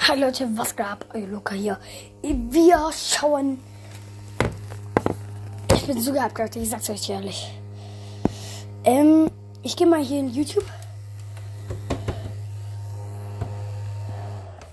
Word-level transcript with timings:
Hi 0.00 0.18
Leute, 0.18 0.48
was 0.56 0.74
geht 0.74 0.86
ab? 0.86 1.04
Euer 1.12 1.26
Luca 1.26 1.54
hier. 1.54 1.78
Wir 2.22 2.90
schauen. 2.92 3.58
Ich 5.74 5.86
bin 5.86 6.00
so 6.00 6.12
gehabt, 6.12 6.56
ich 6.56 6.70
sag's 6.70 6.88
euch 6.88 7.10
ehrlich. 7.10 7.52
Ähm, 8.84 9.30
ich 9.62 9.76
gehe 9.76 9.86
mal 9.86 10.00
hier 10.02 10.20
in 10.20 10.32
YouTube. 10.32 10.64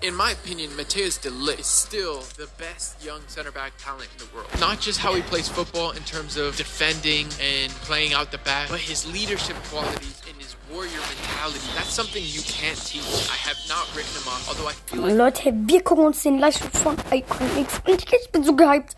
In 0.06 0.14
my 0.14 0.30
opinion, 0.30 0.70
Mateus 0.76 1.18
de 1.18 1.30
Ligt 1.30 1.58
is 1.58 1.66
still 1.66 2.20
the 2.36 2.46
best 2.58 3.04
young 3.04 3.20
center 3.26 3.50
back 3.50 3.72
talent 3.76 4.08
in 4.12 4.18
the 4.24 4.32
world. 4.32 4.46
Not 4.60 4.78
just 4.78 5.00
how 5.00 5.12
he 5.14 5.22
plays 5.22 5.48
football 5.48 5.90
in 5.90 6.02
terms 6.04 6.36
of 6.36 6.56
defending 6.56 7.26
and 7.42 7.72
playing 7.82 8.14
out 8.14 8.30
the 8.30 8.38
back, 8.38 8.68
but 8.68 8.78
his 8.78 9.04
leadership 9.12 9.56
qualities 9.68 10.22
and 10.28 10.36
his 10.40 10.54
warrior 10.70 10.92
mentality. 10.92 11.58
That's 11.74 11.92
something 11.92 12.22
you 12.24 12.40
can't 12.42 12.78
teach. 12.86 13.02
I 13.02 13.34
have 13.48 13.58
not 13.68 13.84
written 13.96 14.14
him 14.14 14.28
off, 14.28 14.48
although 14.48 14.68
I 14.68 14.74
feel 14.74 15.02
like 15.02 15.16
Leute, 15.16 15.52
wir 15.66 15.82
gucken 15.82 16.06
uns 16.06 16.22
den 16.22 16.38
Livestream 16.38 16.70
von 16.70 16.96
Icon 17.10 17.50
und 17.88 18.12
ich 18.12 18.30
bin 18.30 18.44
so 18.44 18.54
gehypt. 18.54 18.94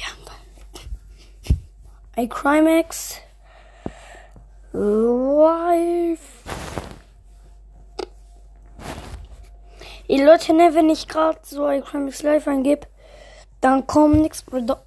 Ja. 0.00 0.08
iCrimex 2.24 3.20
live. 4.72 6.67
Ey 10.10 10.24
Leute, 10.24 10.54
ne, 10.54 10.74
wenn 10.74 10.88
ich 10.88 11.06
gerade 11.06 11.38
so 11.42 11.68
iCrimex 11.68 12.22
live 12.22 12.48
eingebe, 12.48 12.86
dann 13.60 13.86
kommt 13.86 14.22
nichts. 14.22 14.40
Bruder. 14.42 14.82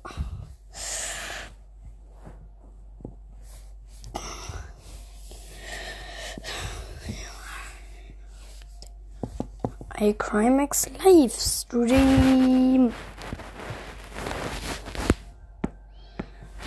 iCrimex 10.00 10.90
Livestream. 11.06 12.92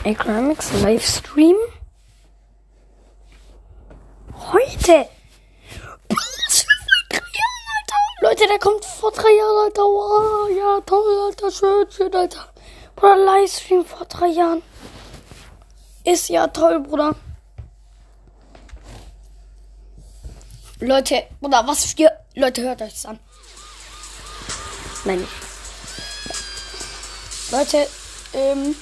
iCrimex 0.05 0.81
Livestream. 0.81 1.57
Heute. 4.53 5.09
Leute, 8.25 8.47
der 8.47 8.59
kommt 8.59 8.83
vor 8.87 9.13
drei 9.13 9.31
Jahren, 9.37 9.67
Alter. 9.67 9.83
Wow, 9.83 10.49
ja, 10.49 10.81
toll, 10.81 11.27
Alter. 11.27 11.51
Schön, 11.51 11.87
schön, 11.91 12.15
Alter. 12.15 12.49
Bruder, 12.97 13.17
Livestream 13.17 13.85
vor 13.85 14.07
drei 14.07 14.29
Jahren. 14.29 14.63
Ist 16.05 16.31
ja 16.31 16.47
toll, 16.47 16.81
Bruder. 16.81 17.15
Leute, 20.81 21.25
Bruder, 21.39 21.67
was 21.67 21.85
für. 21.85 22.11
Leute, 22.35 22.63
hört 22.63 22.81
euch 22.81 22.95
das 22.95 23.05
an. 23.05 23.21
Nein. 25.05 25.29
Leute, 27.51 27.87
ähm. 28.33 28.75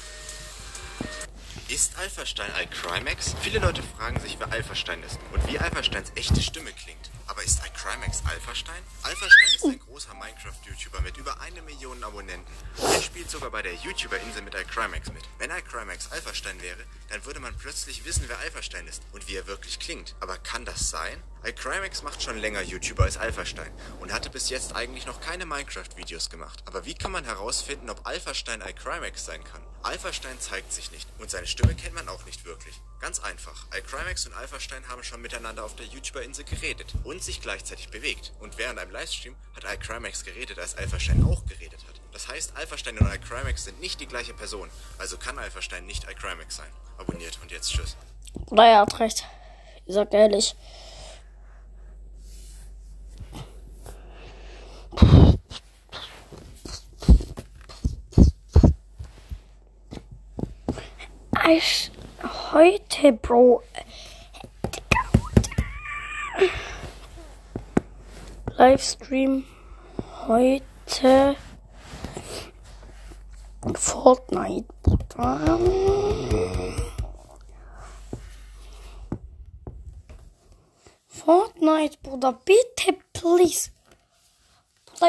Ist 1.67 1.99
Alphastein 1.99 2.51
iCrimex? 2.63 3.35
Viele 3.41 3.59
Leute 3.59 3.83
fragen 3.83 4.21
sich, 4.21 4.39
wer 4.39 4.53
Alphastein 4.53 5.03
ist 5.03 5.19
und 5.33 5.45
wie 5.49 5.59
Alphasteins 5.59 6.13
echte 6.15 6.41
Stimme 6.41 6.71
klingt. 6.71 7.02
Aber 7.33 7.43
ist 7.45 7.61
iCrimex 7.65 8.23
Alphastein? 8.29 8.83
Alphastein 9.05 9.55
ist 9.55 9.65
ein 9.65 9.79
großer 9.79 10.13
Minecraft-YouTuber 10.13 11.01
mit 11.01 11.17
über 11.17 11.41
eine 11.41 11.63
Million 11.63 12.05
Abonnenten. 12.05 12.53
Er 12.77 13.01
spielt 13.01 13.31
sogar 13.31 13.51
bei 13.51 13.63
der 13.63 13.73
YouTuber-Insel 13.73 14.43
mit 14.43 14.55
iCrimex 14.55 15.11
mit. 15.15 15.23
Wenn 15.39 15.51
iCrimex 15.51 16.13
Alphastein 16.13 16.61
wäre, 16.61 16.85
dann 17.09 17.25
würde 17.25 17.41
man 17.41 17.57
plötzlich 17.57 18.05
wissen, 18.05 18.25
wer 18.27 18.39
Alphastein 18.41 18.87
ist 18.87 19.03
und 19.13 19.27
wie 19.29 19.37
er 19.37 19.47
wirklich 19.47 19.81
klingt. 19.81 20.15
Aber 20.21 20.37
kann 20.37 20.67
das 20.67 20.91
sein? 20.91 21.23
iCrimex 21.45 22.05
macht 22.05 22.23
schon 22.23 22.39
länger 22.39 22.63
YouTuber 22.63 23.03
als 23.03 23.17
Alphastein 23.17 23.73
und 24.01 24.13
hatte 24.13 24.31
bis 24.31 24.49
jetzt 24.49 24.77
eigentlich 24.77 25.07
noch 25.07 25.21
keine 25.21 25.45
Minecraft-Videos 25.45 26.31
gemacht. 26.31 26.63
Aber 26.67 26.87
wie 26.87 26.95
kann 26.95 27.11
man 27.11 27.25
herausfinden, 27.25 27.91
ob 27.91 28.07
Alphastein 28.07 28.61
iCrimex 28.61 29.25
sein 29.25 29.43
kann? 29.43 29.61
Alphastein 29.83 30.39
zeigt 30.39 30.73
sich 30.73 30.93
nicht 30.93 31.09
und 31.19 31.33
seine 31.33 31.49
Stimme 31.49 31.75
kennt 31.75 31.97
man 31.97 32.09
auch 32.09 32.25
nicht 32.27 32.45
wirklich. 32.45 32.81
Ganz 33.01 33.19
einfach. 33.19 33.67
iCrimex 33.77 34.27
und 34.27 34.35
Alphastein 34.35 34.87
haben 34.87 35.03
schon 35.03 35.21
miteinander 35.21 35.65
auf 35.65 35.75
der 35.75 35.87
YouTuber-Insel 35.87 36.45
geredet 36.45 36.95
und 37.03 37.25
sich 37.25 37.41
gleichzeitig 37.41 37.89
bewegt. 37.89 38.33
Und 38.39 38.57
während 38.59 38.79
einem 38.79 38.93
Livestream 38.93 39.35
hat 39.57 39.65
iCrimex 39.65 40.25
geredet, 40.25 40.61
als 40.61 40.77
Alphastein 40.79 41.25
auch 41.25 41.45
geredet 41.47 41.81
hat. 41.89 42.01
Das 42.13 42.29
heißt, 42.29 42.57
Alphastein 42.57 42.99
und 42.99 43.13
iCrimex 43.13 43.65
sind 43.65 43.81
nicht 43.81 43.99
die 43.99 44.07
gleiche 44.07 44.35
Person. 44.35 44.71
Also 44.99 45.17
kann 45.17 45.37
Alphastein 45.41 45.87
nicht 45.87 46.05
iCrimex 46.09 46.55
sein. 46.55 46.71
Abonniert 46.99 47.41
und 47.43 47.51
jetzt 47.51 47.73
tschüss. 47.73 47.97
Bruder, 48.47 48.65
er 48.65 48.79
hat 48.83 49.01
recht. 49.01 49.27
Ich 49.87 49.95
sag 49.95 50.15
ehrlich. 50.15 50.55
Ich, 61.49 61.91
heute, 62.53 63.13
Bro. 63.13 63.63
Livestream 68.57 69.45
heute 70.27 71.37
Fortnite, 73.75 74.67
Bruder. 74.83 75.59
Fortnite, 81.07 81.99
Bruder, 82.03 82.33
bitte, 82.45 82.97
please. 83.13 83.71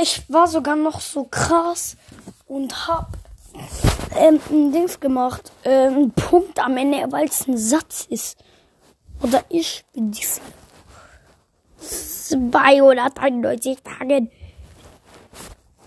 Ich 0.02 0.24
war 0.30 0.48
sogar 0.48 0.76
noch 0.76 1.00
so 1.00 1.26
krass 1.26 1.96
und 2.48 2.88
hab 2.88 3.10
ähm, 4.16 4.40
ein 4.50 4.72
Dings 4.72 5.00
gemacht. 5.00 5.52
Ähm, 5.64 5.94
einen 5.94 6.12
Punkt 6.12 6.60
am 6.60 6.78
Ende, 6.78 7.06
weil 7.12 7.28
es 7.28 7.48
ein 7.48 7.58
Satz 7.58 8.06
ist. 8.10 8.38
Oder 9.22 9.44
ich 9.50 9.86
bin 9.94 10.12
die 10.12 10.26
293 11.80 13.78
Tagen 13.84 14.32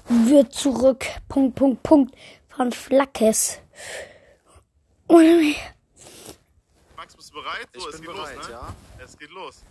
wird 0.08 0.52
zurück. 0.52 1.04
Punkt, 1.28 1.56
Punkt, 1.56 1.82
Punkt. 1.82 2.14
Von 2.48 2.70
Flackes. 2.72 3.58
Ohne 5.08 5.36
mich. 5.36 5.60
Max, 6.96 7.14
bist 7.16 7.30
du 7.30 7.34
bereit? 7.34 7.66
So, 7.74 7.80
Ich 7.80 7.86
es 7.94 8.00
bin 8.00 8.06
geht 8.06 8.14
bereit, 8.16 8.36
los, 8.36 8.46
ne? 8.48 8.52
ja. 8.52 8.68
Es 9.04 9.18
geht 9.18 9.30
los. 9.30 9.62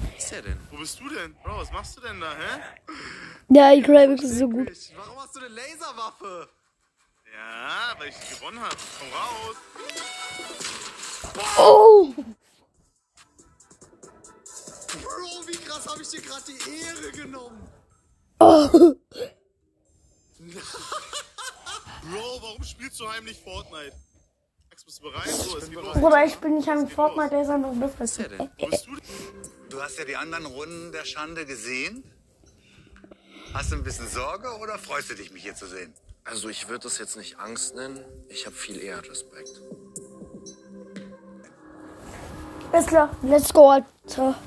Was 0.00 0.24
ist 0.24 0.32
der 0.32 0.42
denn? 0.42 0.60
Wo 0.70 0.76
bist 0.76 1.00
du 1.00 1.08
denn? 1.08 1.34
Bro, 1.42 1.58
was 1.58 1.72
machst 1.72 1.96
du 1.96 2.00
denn 2.00 2.20
da, 2.20 2.32
hä? 2.32 2.60
Ja, 3.48 3.72
ich 3.72 3.84
glaube, 3.84 4.14
ist 4.14 4.38
so 4.38 4.48
gut. 4.48 4.70
Warum 4.96 5.18
hast 5.18 5.34
du 5.36 5.40
eine 5.40 5.48
Laserwaffe? 5.48 6.48
Ja, 7.32 7.94
weil 7.98 8.08
ich 8.08 8.30
gewonnen 8.30 8.60
habe. 8.60 8.76
Komm 8.98 9.08
raus. 9.12 9.56
Oh! 11.58 12.14
Bro, 15.02 15.46
wie 15.46 15.56
krass 15.56 15.86
habe 15.86 16.02
ich 16.02 16.08
dir 16.08 16.22
gerade 16.22 16.42
die 16.46 16.58
Ehre 16.80 17.12
genommen? 17.12 17.68
oh. 18.40 18.94
Bro, 22.10 22.42
warum 22.42 22.62
spielst 22.62 23.00
du 23.00 23.10
heimlich 23.10 23.38
Fortnite? 23.40 23.92
Bist 24.88 25.00
du 25.00 25.10
bereit? 25.10 25.28
So, 25.28 25.58
es 25.58 25.68
geht 25.68 25.74
los. 25.74 26.00
Bruder, 26.00 26.24
ich 26.24 26.36
bin 26.36 26.54
nicht 26.54 26.68
am 26.70 26.88
Fortnite, 26.88 27.28
der 27.28 27.42
ist 27.42 27.50
einfach 27.50 27.74
bist 27.98 28.88
du 29.68 29.82
hast 29.82 29.98
ja 29.98 30.06
die 30.06 30.16
anderen 30.16 30.46
Runden 30.46 30.92
der 30.92 31.04
Schande 31.04 31.44
gesehen. 31.44 32.02
Hast 33.52 33.70
du 33.70 33.76
ein 33.76 33.84
bisschen 33.84 34.08
Sorge 34.08 34.48
oder 34.62 34.78
freust 34.78 35.10
du 35.10 35.14
dich, 35.14 35.30
mich 35.30 35.42
hier 35.42 35.54
zu 35.54 35.66
sehen? 35.66 35.92
Also 36.24 36.48
ich 36.48 36.70
würde 36.70 36.84
das 36.84 36.96
jetzt 36.96 37.18
nicht 37.18 37.38
Angst 37.38 37.74
nennen. 37.74 38.02
Ich 38.30 38.46
habe 38.46 38.56
viel 38.56 38.80
eher 38.80 39.06
Respekt. 39.06 39.60
Ist 42.72 42.88
klar, 42.88 43.14
let's 43.22 43.52
go, 43.52 43.68
Alter. 43.68 44.40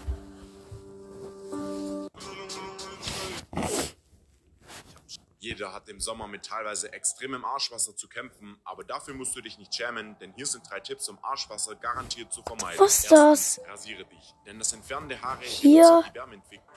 Jeder 5.41 5.73
hat 5.73 5.90
im 5.90 5.99
Sommer 5.99 6.28
mit 6.28 6.46
teilweise 6.46 6.93
extremem 6.93 7.43
Arschwasser 7.43 7.96
zu 7.96 8.08
kämpfen, 8.08 8.61
aber 8.64 8.84
dafür 8.84 9.16
musst 9.16 9.35
du 9.35 9.41
dich 9.41 9.58
nicht 9.58 9.73
schämen, 9.73 10.16
denn 10.20 10.32
hier 10.34 10.46
sind 10.46 10.70
drei 10.70 10.79
Tipps, 10.79 11.09
um 11.09 11.17
Arschwasser 11.23 11.73
garantiert 11.73 12.32
zu 12.32 12.43
vermeiden. 12.43 12.79
Was 12.79 12.99
ist 13.05 13.11
Erstens, 13.11 13.55
das? 13.55 13.67
Rasiere 13.67 14.05
dich, 14.05 14.35
denn 14.46 14.59
das 14.59 14.72
Entfernen 14.72 15.09
der 15.09 15.20
Haare 15.20 15.41
Hier. 15.41 16.03
die 16.08 16.14
Wärmeentwicklung. 16.14 16.76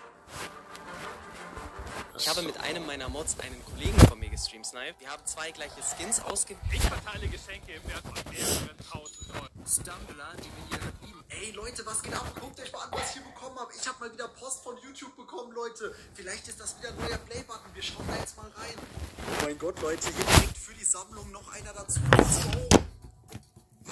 Ich 2.16 2.26
habe 2.26 2.40
mit 2.40 2.58
einem 2.60 2.86
meiner 2.86 3.10
Mods 3.10 3.38
einen 3.40 3.62
Kollegen 3.66 3.98
von 4.08 4.18
mir 4.18 4.30
gestreamt, 4.30 4.64
Snipe. 4.64 4.94
Wir 4.98 5.10
haben 5.10 5.26
zwei 5.26 5.50
gleiche 5.50 5.82
Skins 5.82 6.20
ausgewählt. 6.20 6.62
Ich 6.72 6.80
verteile 6.80 7.28
Geschenke 7.28 7.74
im 7.74 7.86
Wert 7.86 8.02
von 8.02 8.32
mehreren 8.32 8.78
tausend 8.90 9.34
Euro. 9.34 9.46
Stumbler, 9.68 10.32
die 10.38 10.48
mir 10.48 10.78
ihre 10.78 10.92
lieben. 11.02 11.13
Ey 11.40 11.50
Leute, 11.52 11.84
was 11.84 12.02
geht 12.02 12.14
ab? 12.14 12.26
Guckt 12.40 12.60
euch 12.60 12.72
mal 12.72 12.82
an, 12.84 12.88
was 12.92 13.08
ich 13.08 13.12
hier 13.14 13.22
bekommen 13.22 13.58
habe. 13.58 13.72
Ich 13.78 13.86
habe 13.88 13.98
mal 14.00 14.12
wieder 14.12 14.28
Post 14.28 14.62
von 14.62 14.76
YouTube 14.78 15.16
bekommen, 15.16 15.52
Leute. 15.52 15.94
Vielleicht 16.14 16.46
ist 16.48 16.60
das 16.60 16.78
wieder 16.78 16.90
ein 16.90 16.96
neuer 16.96 17.18
Playbutton. 17.18 17.74
Wir 17.74 17.82
schauen 17.82 18.06
da 18.06 18.16
jetzt 18.16 18.36
mal 18.36 18.50
rein. 18.56 18.74
Oh 19.18 19.44
mein 19.44 19.58
Gott, 19.58 19.80
Leute, 19.80 20.08
hier 20.10 20.24
kriegt 20.24 20.58
für 20.58 20.74
die 20.74 20.84
Sammlung 20.84 21.30
noch 21.32 21.52
einer 21.52 21.72
dazu. 21.72 22.00
Let's 22.16 22.40
go. 22.42 22.68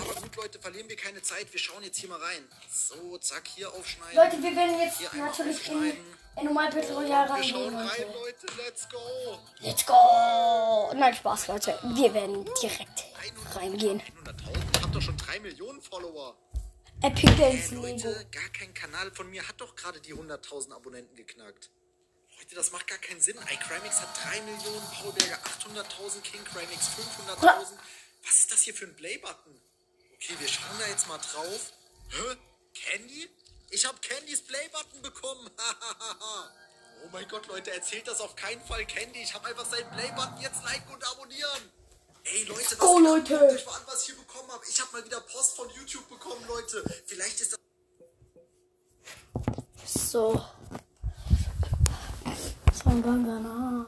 Aber 0.01 0.21
gut, 0.21 0.37
Leute, 0.37 0.59
verlieren 0.59 0.89
wir 0.89 0.97
keine 0.97 1.23
Zeit. 1.23 1.53
Wir 1.53 1.61
schauen 1.61 1.83
jetzt 1.83 1.99
hier 1.99 2.09
mal 2.09 2.21
rein. 2.21 2.45
So, 2.71 3.19
zack, 3.19 3.49
hier 3.49 3.73
aufschneiden. 3.73 4.17
Leute, 4.17 4.43
wir 4.43 4.57
werden 4.57 4.81
jetzt 4.81 4.99
Hier 4.99 5.11
natürlich 5.15 5.69
in 5.69 5.93
in 6.41 6.47
normal 6.47 6.71
Battle 6.71 6.95
Royale 6.95 7.29
Wir 7.29 7.35
reingehen, 7.35 7.55
schauen 7.55 7.77
rein, 7.77 7.89
Leute. 8.15 8.47
Leute. 8.47 8.63
Let's 8.65 8.89
go. 8.89 9.39
Let's 9.61 9.87
go! 9.87 10.93
Nein, 10.95 11.15
Spaß, 11.15 11.49
Leute. 11.49 11.79
Wir 11.95 12.15
werden 12.15 12.45
direkt 12.63 13.05
100 13.21 13.57
reingehen. 13.57 14.01
100.000? 14.01 14.05
Ich 14.75 14.83
hab 14.83 14.93
doch 14.93 15.03
schon 15.03 15.17
3 15.17 15.41
Millionen 15.41 15.83
Follower. 15.83 16.35
Epic 17.03 17.35
Games 17.37 17.71
Lego. 17.71 17.83
Leute, 17.83 18.27
gar 18.31 18.49
kein 18.51 18.73
Kanal 18.75 19.11
von 19.11 19.29
mir 19.29 19.47
hat 19.49 19.61
doch 19.61 19.75
gerade 19.75 20.01
die 20.01 20.15
100.000 20.15 20.73
Abonnenten 20.73 21.17
geknackt. 21.17 21.71
Leute, 22.39 22.55
das 22.55 22.71
macht 22.71 22.87
gar 22.87 22.99
keinen 22.99 23.21
Sinn. 23.21 23.37
iCrimex 23.37 24.01
hat 24.01 24.09
3 24.25 24.41
Millionen, 24.43 24.87
Paulberger 24.93 25.37
800.000, 25.37 26.21
King 26.23 26.45
Crimex 26.45 26.91
500.000. 27.41 27.77
Was 28.25 28.39
ist 28.39 28.53
das 28.53 28.61
hier 28.63 28.75
für 28.75 28.85
ein 28.85 28.95
Play-Button? 28.95 29.61
Okay, 30.15 30.35
wir 30.39 30.47
schauen 30.47 30.79
da 30.79 30.87
jetzt 30.87 31.09
mal 31.09 31.19
drauf. 31.19 31.73
Hä? 32.11 32.37
Candy? 32.73 33.29
Ich 33.71 33.85
habe 33.85 33.99
Candys 34.01 34.43
Play-Button 34.43 35.03
bekommen. 35.03 35.51
oh 37.05 37.09
mein 37.11 37.27
Gott, 37.27 37.49
Leute, 37.49 37.73
erzählt 37.73 38.07
das 38.07 38.21
auf 38.21 38.37
keinen 38.37 38.65
Fall 38.65 38.87
Candy. 38.87 39.23
Ich 39.23 39.35
habe 39.35 39.49
einfach 39.49 39.67
seinen 39.67 39.91
Play-Button 39.91 40.41
jetzt 40.41 40.63
liken 40.63 40.95
und 40.95 41.05
abonnieren. 41.05 41.73
Ey, 42.25 42.45
Leute, 42.45 42.63
geht 42.63 42.81
ab? 42.81 42.99
Leute. 43.01 43.41
An, 43.41 43.83
was 43.87 44.07
hier 44.07 44.12
habe. 44.83 44.99
Mal 44.99 45.05
wieder 45.05 45.21
Post 45.21 45.57
von 45.57 45.69
YouTube 45.71 46.09
bekommen, 46.09 46.45
Leute. 46.49 46.85
Vielleicht 47.07 47.41
ist 47.41 47.53
das 47.53 47.59
So. 49.87 50.43
Sangangana. 52.73 53.87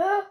Hä? 0.00 0.26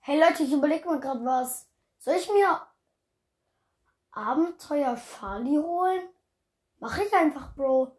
Hey 0.00 0.18
Leute, 0.20 0.42
ich 0.42 0.52
überlege 0.52 0.86
mal 0.88 0.98
gerade 0.98 1.24
was. 1.24 1.68
Soll 1.98 2.14
ich 2.14 2.28
mir 2.28 2.66
Abenteuer 4.10 4.96
Charlie 4.96 5.58
holen? 5.58 6.08
Mach 6.78 6.98
ich 6.98 7.12
einfach, 7.12 7.54
Bro. 7.54 7.96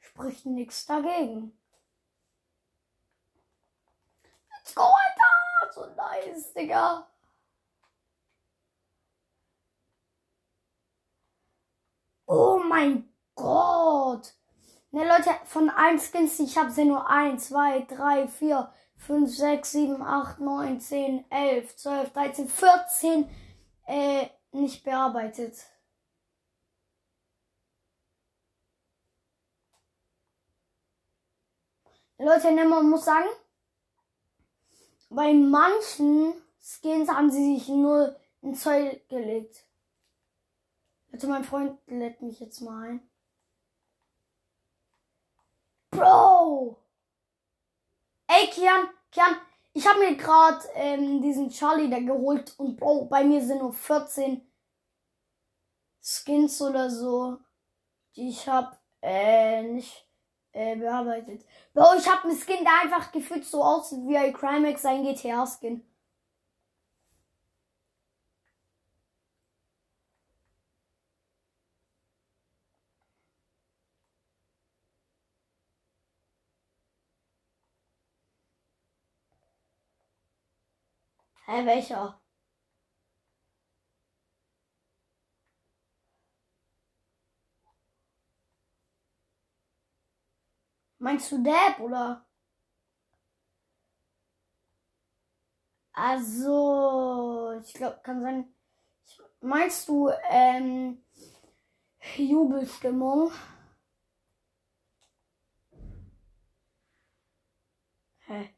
Spricht 0.00 0.44
nichts 0.44 0.84
dagegen. 0.84 1.58
Let's 4.50 4.74
go, 4.74 4.82
Alter! 4.82 5.72
So 5.72 5.86
nice, 5.94 6.52
Digga. 6.52 7.11
Oh 12.34 12.62
mein 12.66 13.12
Gott. 13.34 14.32
Ne, 14.90 15.06
Leute, 15.06 15.30
von 15.44 15.68
allen 15.68 15.98
Skins, 15.98 16.40
ich 16.40 16.56
habe, 16.56 16.70
sind 16.70 16.88
nur 16.88 17.06
1, 17.06 17.48
2, 17.48 17.80
3, 17.82 18.26
4, 18.26 18.72
5, 18.96 19.36
6, 19.36 19.72
7, 19.72 20.02
8, 20.02 20.40
9, 20.40 20.80
10, 20.80 21.24
11, 21.30 21.76
12, 21.76 22.12
13, 22.14 22.48
14 22.48 23.30
äh, 23.86 24.28
nicht 24.52 24.82
bearbeitet. 24.82 25.58
Leute, 32.16 32.50
ne, 32.52 32.64
man 32.64 32.88
muss 32.88 33.04
sagen, 33.04 33.28
bei 35.10 35.34
manchen 35.34 36.32
Skins 36.62 37.10
haben 37.10 37.30
sie 37.30 37.56
sich 37.56 37.68
nur 37.68 38.16
ein 38.42 38.54
Zoll 38.54 39.02
gelegt. 39.10 39.66
Leute, 41.22 41.32
mein 41.32 41.44
Freund 41.44 41.78
lädt 41.86 42.20
mich 42.20 42.40
jetzt 42.40 42.60
mal 42.60 42.88
ein. 42.88 43.10
Bro! 45.90 46.78
Ey, 48.26 48.48
Kian, 48.48 48.88
Kian, 49.12 49.36
ich 49.72 49.86
habe 49.86 50.00
mir 50.00 50.16
gerade 50.16 50.64
ähm, 50.74 51.22
diesen 51.22 51.50
Charlie 51.50 51.88
da 51.88 52.00
geholt 52.00 52.54
und 52.58 52.76
Bro, 52.76 53.04
bei 53.04 53.22
mir 53.22 53.40
sind 53.40 53.58
nur 53.58 53.72
14 53.72 54.40
Skins 56.00 56.60
oder 56.60 56.90
so, 56.90 57.38
die 58.16 58.30
ich 58.30 58.48
habe 58.48 58.76
äh, 59.00 59.62
nicht 59.62 60.08
äh, 60.50 60.74
bearbeitet. 60.74 61.44
Bro, 61.72 61.98
ich 61.98 62.08
habe 62.10 62.24
einen 62.24 62.36
Skin, 62.36 62.64
der 62.64 62.80
einfach 62.82 63.12
gefühlt 63.12 63.44
so 63.44 63.62
aussieht 63.62 64.00
wie 64.08 64.16
ein 64.16 64.32
Crimex 64.32 64.82
sein 64.82 65.04
GTA-Skin. 65.04 65.84
Hä, 81.52 81.66
welcher? 81.66 82.18
Meinst 90.98 91.30
du 91.32 91.42
Dab 91.42 91.78
oder? 91.80 92.24
Also, 95.92 97.52
ich 97.62 97.74
glaube, 97.74 98.00
kann 98.02 98.22
sein. 98.22 98.54
Meinst 99.40 99.88
du 99.88 100.10
ähm, 100.30 101.04
Jubelstimmung? 102.16 103.30
Hä? 108.26 108.54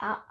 Ah. 0.00 0.24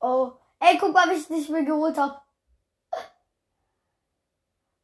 Oh. 0.00 0.32
Ey, 0.60 0.76
guck 0.78 0.92
mal, 0.92 1.08
wie 1.10 1.14
ich 1.14 1.28
dich 1.28 1.48
mir 1.48 1.64
geholt 1.64 1.96
hab. 1.96 2.26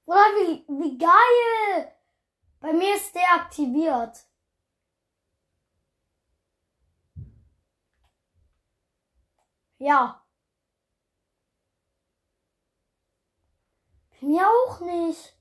Oder 0.06 0.20
wie, 0.36 0.64
wie 0.68 0.98
geil! 0.98 1.92
Bei 2.60 2.72
mir 2.72 2.94
ist 2.94 3.14
der 3.14 3.34
aktiviert. 3.34 4.24
Ja. 9.78 10.24
Bei 14.20 14.26
mir 14.26 14.48
auch 14.48 14.80
nicht. 14.80 15.34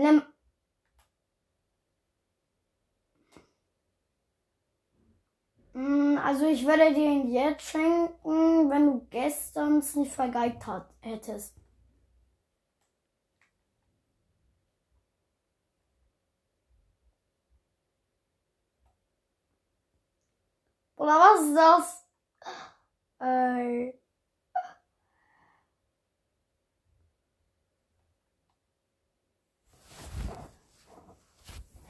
Nimm. 0.00 0.22
Mm, 5.74 6.18
Also 6.18 6.44
ich 6.48 6.66
würde 6.66 6.92
dir 6.92 7.08
ihn 7.08 7.30
jetzt 7.30 7.62
schenken, 7.70 8.68
wenn 8.68 8.86
du 8.86 9.06
gestern 9.10 9.78
es 9.78 9.94
nicht 9.94 10.10
vergeigt 10.12 10.66
hat, 10.66 10.92
hättest. 11.00 11.54
Oder 20.96 21.12
was 21.18 21.40
ist 21.42 21.54
das? 21.56 22.06
Ey. 23.20 23.92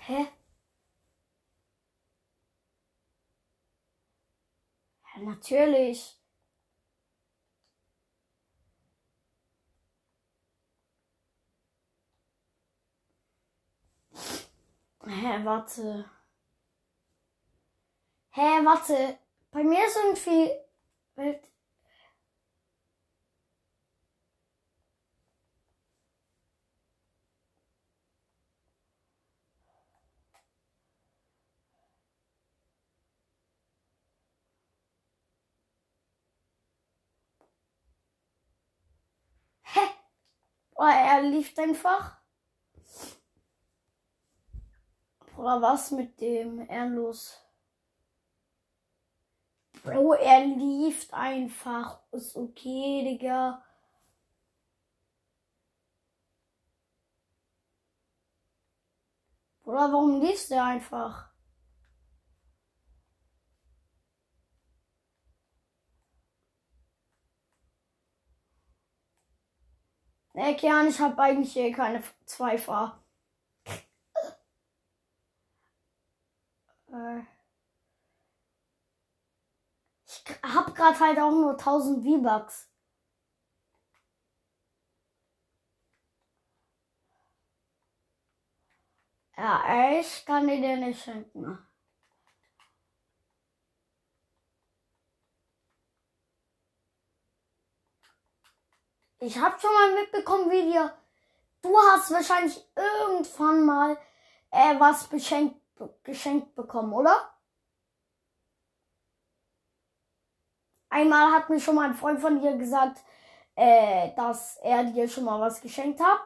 Hä? 0.09 0.27
Ja, 5.17 5.23
natürlich. 5.23 6.17
Hä, 15.07 15.45
warte. 15.45 16.05
Hä, 18.31 18.65
warte. 18.65 19.19
Bei 19.51 19.65
mir 19.65 19.87
ist 19.87 19.97
irgendwie. 19.97 20.67
Oder 40.77 40.93
er 40.93 41.23
lief 41.23 41.57
einfach. 41.59 42.19
Oder 45.37 45.61
was 45.63 45.91
mit 45.91 46.21
dem 46.21 46.61
Ehrenlos? 46.69 47.41
Bro, 49.83 50.15
er 50.15 50.45
lief 50.45 51.13
einfach. 51.13 52.01
Ist 52.13 52.37
okay, 52.37 53.05
Digga. 53.05 53.63
Oder 59.65 59.93
warum 59.93 60.21
liest 60.21 60.51
er 60.53 60.65
einfach? 60.65 61.36
Ne, 70.37 70.55
Kian, 70.55 70.87
ich 70.89 71.01
habe 71.01 71.21
eigentlich 71.21 71.53
hier 71.55 71.73
keine 71.73 72.03
Zweifer. 72.27 73.03
Äh. 76.93 77.23
Ich 80.07 80.25
hab 80.43 80.75
grad 80.75 80.99
halt 81.01 81.19
auch 81.21 81.31
nur 81.31 81.57
1000 81.57 82.03
V-Bucks. 82.05 82.69
Ja, 89.39 89.99
ich 90.01 90.25
kann 90.27 90.47
die 90.49 90.61
dir 90.61 90.77
nicht 90.77 91.03
schenken. 91.03 91.66
Ich 99.19 99.39
hab 99.39 99.61
schon 99.61 99.73
mal 99.73 99.95
mitbekommen, 99.95 100.51
wie 100.51 100.71
dir. 100.71 100.93
Du 101.63 101.77
hast 101.79 102.11
wahrscheinlich 102.11 102.63
irgendwann 102.77 103.65
mal 103.65 103.99
äh, 104.51 104.79
was 104.79 105.09
beschenkt, 105.09 105.57
geschenkt 106.05 106.55
bekommen, 106.55 106.93
oder? 106.93 107.33
Einmal 110.91 111.33
hat 111.33 111.49
mir 111.51 111.61
schon 111.61 111.75
mal 111.75 111.89
ein 111.89 111.95
Freund 111.95 112.21
von 112.21 112.41
dir 112.41 112.57
gesagt, 112.57 113.03
äh, 113.55 114.15
dass 114.15 114.59
er 114.59 114.85
dir 114.85 115.09
schon 115.09 115.25
mal 115.25 115.41
was 115.41 115.61
geschenkt 115.61 116.01
hat. 116.01 116.21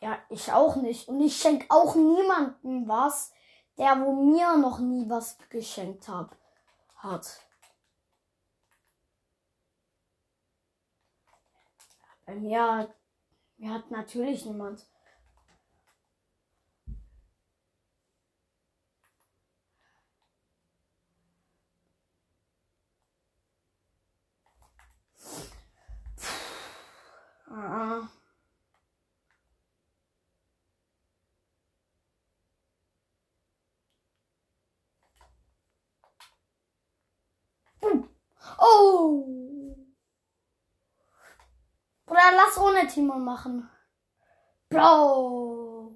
Ja, 0.00 0.18
ich 0.30 0.50
auch 0.52 0.76
nicht. 0.76 1.08
Und 1.08 1.20
ich 1.20 1.36
schenk 1.36 1.66
auch 1.68 1.94
niemandem 1.94 2.88
was, 2.88 3.32
der 3.78 4.00
wo 4.00 4.12
mir 4.12 4.56
noch 4.56 4.78
nie 4.80 5.08
was 5.08 5.38
geschenkt 5.50 6.08
hat. 6.08 6.30
hat. 6.96 7.51
Bei 12.24 12.34
mir, 12.36 12.94
mir 13.58 13.74
hat 13.74 13.90
natürlich 13.90 14.44
niemand. 14.44 14.86
Oh! 38.58 39.61
Oder 42.12 42.30
lass 42.36 42.58
ohne 42.58 42.86
Timo 42.86 43.14
machen. 43.14 43.70
Bro. 44.68 45.94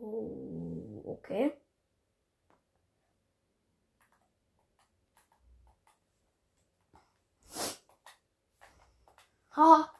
Okay. 1.05 1.53
Ha. 9.51 9.93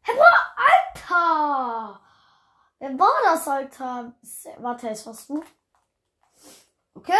Hey, 0.00 0.14
Alter! 0.56 2.00
Wer 2.78 2.98
war 2.98 3.22
das, 3.24 3.46
Alter? 3.46 4.14
Warte, 4.60 4.88
ist 4.88 5.06
was 5.06 5.26
du? 5.26 5.44
Okay. 6.94 7.12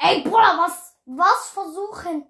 Ey, 0.00 0.22
Bruder, 0.22 0.56
was, 0.58 0.94
was 1.06 1.50
versuchen? 1.54 2.24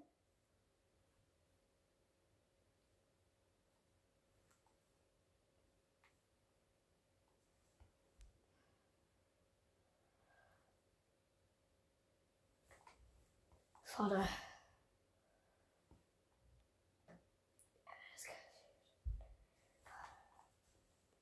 Schade. 13.85 14.29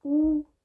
Uh. 0.04 0.55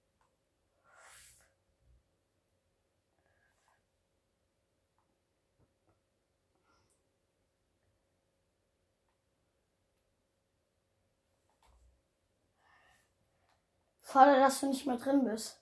Schade, 14.12 14.40
dass 14.40 14.60
du 14.60 14.68
nicht 14.68 14.86
mehr 14.86 14.98
drin 14.98 15.24
bist. 15.24 15.58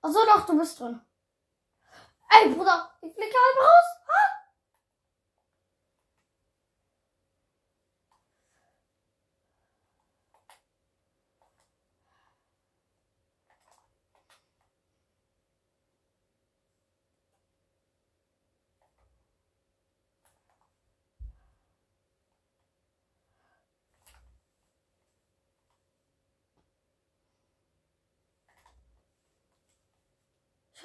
Achso, 0.00 0.18
doch, 0.24 0.46
du 0.46 0.56
bist 0.58 0.80
drin. 0.80 0.98
Ey, 2.30 2.48
Bruder, 2.54 2.90
ich 3.02 3.12
fliege 3.12 3.34
halb 3.34 3.58
raus. 3.58 3.84
Ah! 4.08 4.35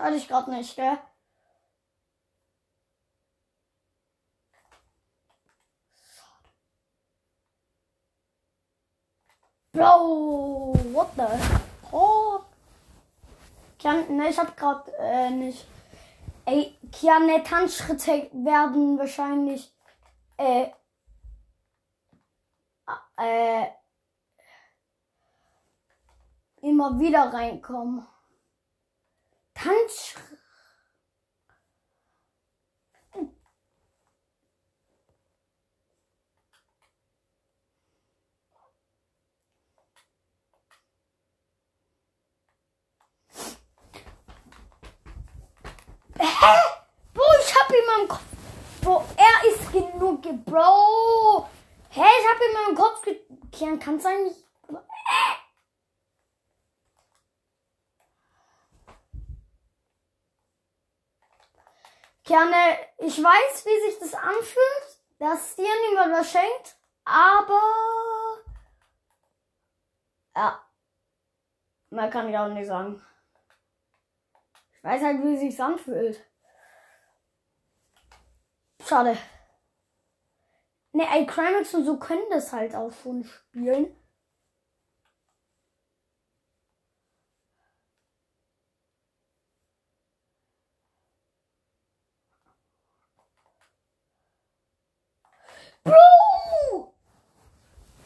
Schade 0.02 0.16
ich 0.16 0.28
gerade 0.28 0.50
nicht, 0.50 0.76
gell? 0.76 0.98
Bro, 9.74 10.74
what 10.92 11.12
the 11.16 11.28
fuck? 11.92 12.48
Kian, 13.78 14.18
ne, 14.18 14.30
ich 14.30 14.40
hab 14.40 14.58
grad 14.58 14.90
äh, 14.98 15.30
nicht. 15.30 15.68
Ey, 16.46 16.80
Kiane 16.92 17.44
Tanzschritte 17.44 18.32
werden 18.34 18.98
wahrscheinlich 18.98 19.72
äh, 20.38 20.72
äh, 23.18 23.68
immer 26.62 27.00
wieder 27.00 27.32
reinkommen. 27.32 28.08
Tanz. 29.64 30.16
Hä? 46.20 46.26
Bro, 47.14 47.24
ich 47.46 47.56
hab 47.56 47.70
ihn 47.70 48.02
im 48.02 48.08
Kopf. 48.08 48.22
Bro, 48.82 49.06
er 49.18 49.50
ist 49.52 49.72
genug. 49.72 50.24
ge- 50.24 50.34
Bro. 50.46 51.48
Hä, 51.92 52.02
ich 52.20 52.28
hab 52.30 52.42
ihn 52.42 52.70
im 52.70 52.76
Kopf 52.76 53.02
ge... 53.04 53.20
Kian, 53.52 53.80
kann's 53.80 54.06
eigentlich... 54.06 54.38
Äh. 54.70 54.76
Gerne, 62.24 62.78
ich 63.00 63.18
weiß, 63.22 63.66
wie 63.66 63.90
sich 63.90 64.00
das 64.00 64.14
anfühlt, 64.14 65.02
dass 65.18 65.56
dir 65.56 65.70
niemand 65.90 66.14
was 66.14 66.32
schenkt, 66.32 66.78
aber 67.04 67.60
ja, 70.36 70.64
mehr 71.90 72.10
kann 72.10 72.30
ich 72.30 72.38
auch 72.38 72.48
nicht 72.48 72.68
sagen. 72.68 73.02
Ich 74.74 74.84
weiß 74.84 75.02
halt, 75.04 75.24
wie 75.24 75.34
es 75.34 75.40
sich 75.42 75.62
anfühlt. 75.62 76.24
Schade. 78.86 79.18
Ne, 80.94 81.08
ey, 81.10 81.26
Crimex 81.26 81.74
und 81.74 81.86
so 81.86 81.98
können 81.98 82.30
das 82.30 82.52
halt 82.52 82.76
auch 82.76 82.92
schon 82.92 83.24
spielen. 83.24 83.96
Bro! 95.84 96.94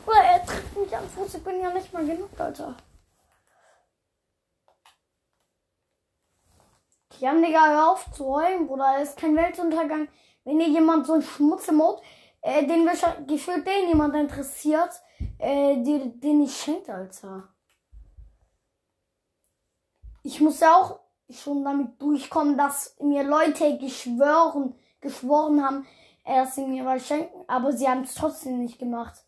Oder 0.05 0.23
er 0.23 0.45
trifft 0.45 0.77
mich 0.77 0.95
am 0.95 1.07
Fuß, 1.09 1.35
ich 1.35 1.43
bin 1.43 1.59
ja 1.59 1.71
nicht 1.71 1.91
mal 1.93 2.05
genug, 2.05 2.29
Alter. 2.37 2.75
Kian, 7.09 7.41
Digga, 7.41 7.65
hör 7.67 7.91
auf 7.91 8.11
zu 8.11 8.25
heulen, 8.25 8.67
Bruder. 8.67 8.97
Es 8.99 9.09
ist 9.09 9.19
kein 9.19 9.35
Weltuntergang. 9.35 10.09
Wenn 10.43 10.59
dir 10.59 10.67
jemand 10.67 11.07
so 11.07 11.13
ein 11.13 11.21
Schmutzemod, 11.21 12.01
äh, 12.41 12.65
den 12.67 12.85
wir 12.85 13.25
gefühlt 13.25 13.65
den 13.65 13.87
jemand 13.87 14.15
interessiert, 14.15 15.01
äh, 15.39 15.81
dir 15.81 16.05
den 16.07 16.43
ich 16.43 16.55
schenkt, 16.55 16.89
Alter. 16.89 17.49
Ich 20.23 20.41
muss 20.41 20.59
ja 20.59 20.75
auch 20.75 20.99
schon 21.29 21.63
damit 21.63 22.01
durchkommen, 22.01 22.57
dass 22.57 22.95
mir 22.99 23.23
Leute 23.23 23.77
geschworen, 23.77 24.75
geschworen 25.01 25.63
haben, 25.63 25.87
dass 26.25 26.55
sie 26.55 26.65
mir 26.65 26.85
was 26.85 27.07
schenken, 27.07 27.43
aber 27.47 27.71
sie 27.71 27.87
haben 27.87 28.01
es 28.01 28.15
trotzdem 28.15 28.59
nicht 28.59 28.79
gemacht. 28.79 29.23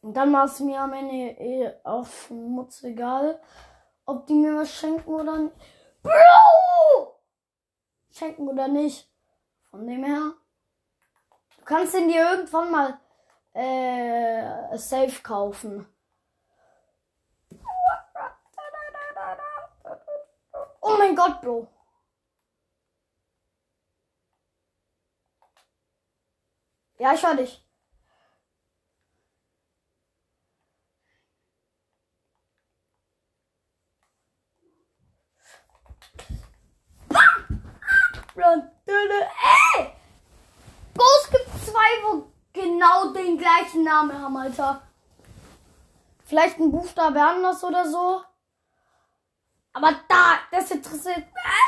Und 0.00 0.14
dann 0.14 0.32
war 0.32 0.44
es 0.44 0.60
mir 0.60 0.80
am 0.80 0.92
Ende 0.92 1.14
eh 1.14 1.74
auch 1.84 2.06
schmutzegal, 2.06 3.40
ob 4.06 4.26
die 4.26 4.34
mir 4.34 4.56
was 4.56 4.72
schenken 4.72 5.12
oder 5.12 5.36
nicht. 5.36 5.56
Bro! 6.02 7.20
Schenken 8.10 8.48
oder 8.48 8.68
nicht. 8.68 9.10
Von 9.70 9.86
dem 9.86 10.04
her. 10.04 10.32
Du 11.58 11.64
kannst 11.64 11.94
ihn 11.94 12.08
dir 12.08 12.30
irgendwann 12.30 12.70
mal 12.70 13.00
äh, 13.52 14.78
safe 14.78 15.22
kaufen. 15.22 15.86
Oh 20.80 20.96
mein 20.96 21.14
Gott, 21.14 21.40
Bro. 21.42 21.68
Ja, 26.98 27.14
ich 27.14 27.24
höre 27.24 27.36
dich. 27.36 27.64
Ey! 39.76 39.92
Bro, 40.94 41.04
es 41.22 41.30
gibt 41.30 41.64
zwei, 41.64 42.02
wo 42.04 42.32
genau 42.52 43.12
den 43.12 43.38
gleichen 43.38 43.84
Namen 43.84 44.20
haben, 44.20 44.36
Alter. 44.36 44.82
Vielleicht 46.24 46.58
ein 46.58 46.70
Buchstabe 46.70 47.22
anders 47.22 47.62
oder 47.62 47.88
so. 47.88 48.22
Aber 49.72 49.92
da, 50.08 50.40
das 50.50 50.70
interessiert. 50.70 51.18
Äh? 51.18 51.67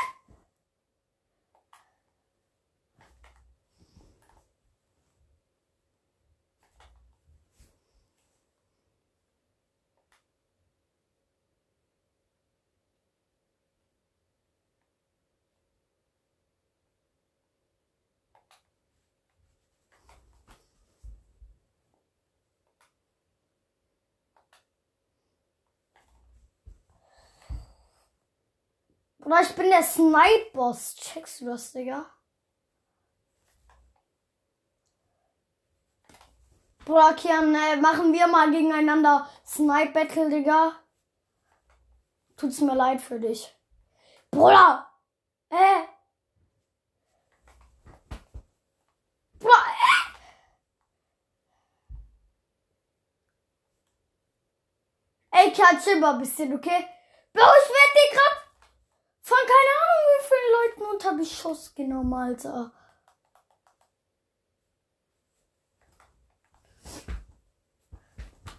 Bruder, 29.31 29.43
ich 29.43 29.55
bin 29.55 29.69
der 29.69 29.81
Snipe-Boss. 29.81 30.95
Checkst 30.95 31.39
du 31.39 31.45
das, 31.45 31.71
Digga? 31.71 32.05
Bruder, 36.83 37.13
Kian, 37.13 37.55
äh, 37.55 37.77
machen 37.77 38.11
wir 38.11 38.27
mal 38.27 38.51
gegeneinander 38.51 39.29
Snipe-Battle, 39.47 40.29
Digga. 40.29 40.75
Tut's 42.35 42.59
mir 42.59 42.75
leid 42.75 42.99
für 42.99 43.21
dich. 43.21 43.55
Bruder! 44.31 44.91
Äh! 45.49 45.85
Bruder, 49.39 49.63
äh! 49.79 50.11
Ey, 55.31 55.53
Kian, 55.53 55.79
chill 55.81 56.01
mal 56.01 56.15
ein 56.15 56.19
bisschen, 56.19 56.53
okay? 56.53 56.85
Bro, 57.31 57.43
ich 57.43 57.69
werd 57.69 57.95
dir 57.95 58.17
grad 58.17 58.40
von 59.31 59.47
keine 59.47 59.73
Ahnung 59.81 60.03
wie 60.11 60.23
vielen 60.27 60.51
Leuten 60.57 60.83
unter 60.93 61.13
Beschuss 61.13 61.73
genommen, 61.73 62.13
Alter. 62.13 62.71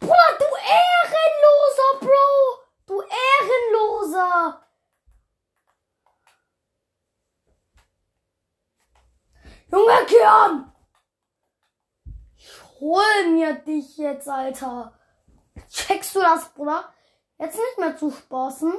Bruder, 0.00 0.38
du 0.38 0.46
Ehrenloser, 0.80 1.90
Bro! 2.00 2.30
Du 2.86 3.02
Ehrenloser! 3.02 4.66
Junge 9.70 10.06
Kern! 10.06 10.72
Ich 12.36 12.62
hol 12.80 13.28
mir 13.32 13.54
dich 13.56 13.98
jetzt, 13.98 14.28
Alter. 14.28 14.98
Checkst 15.68 16.16
du 16.16 16.20
das, 16.20 16.48
Bruder? 16.54 16.92
Jetzt 17.38 17.58
nicht 17.58 17.78
mehr 17.78 17.94
zu 17.94 18.10
spaßen. 18.10 18.72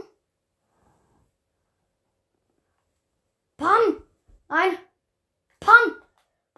Pam! 3.63 4.03
Nein! 4.49 4.77
Pam! 5.61 5.95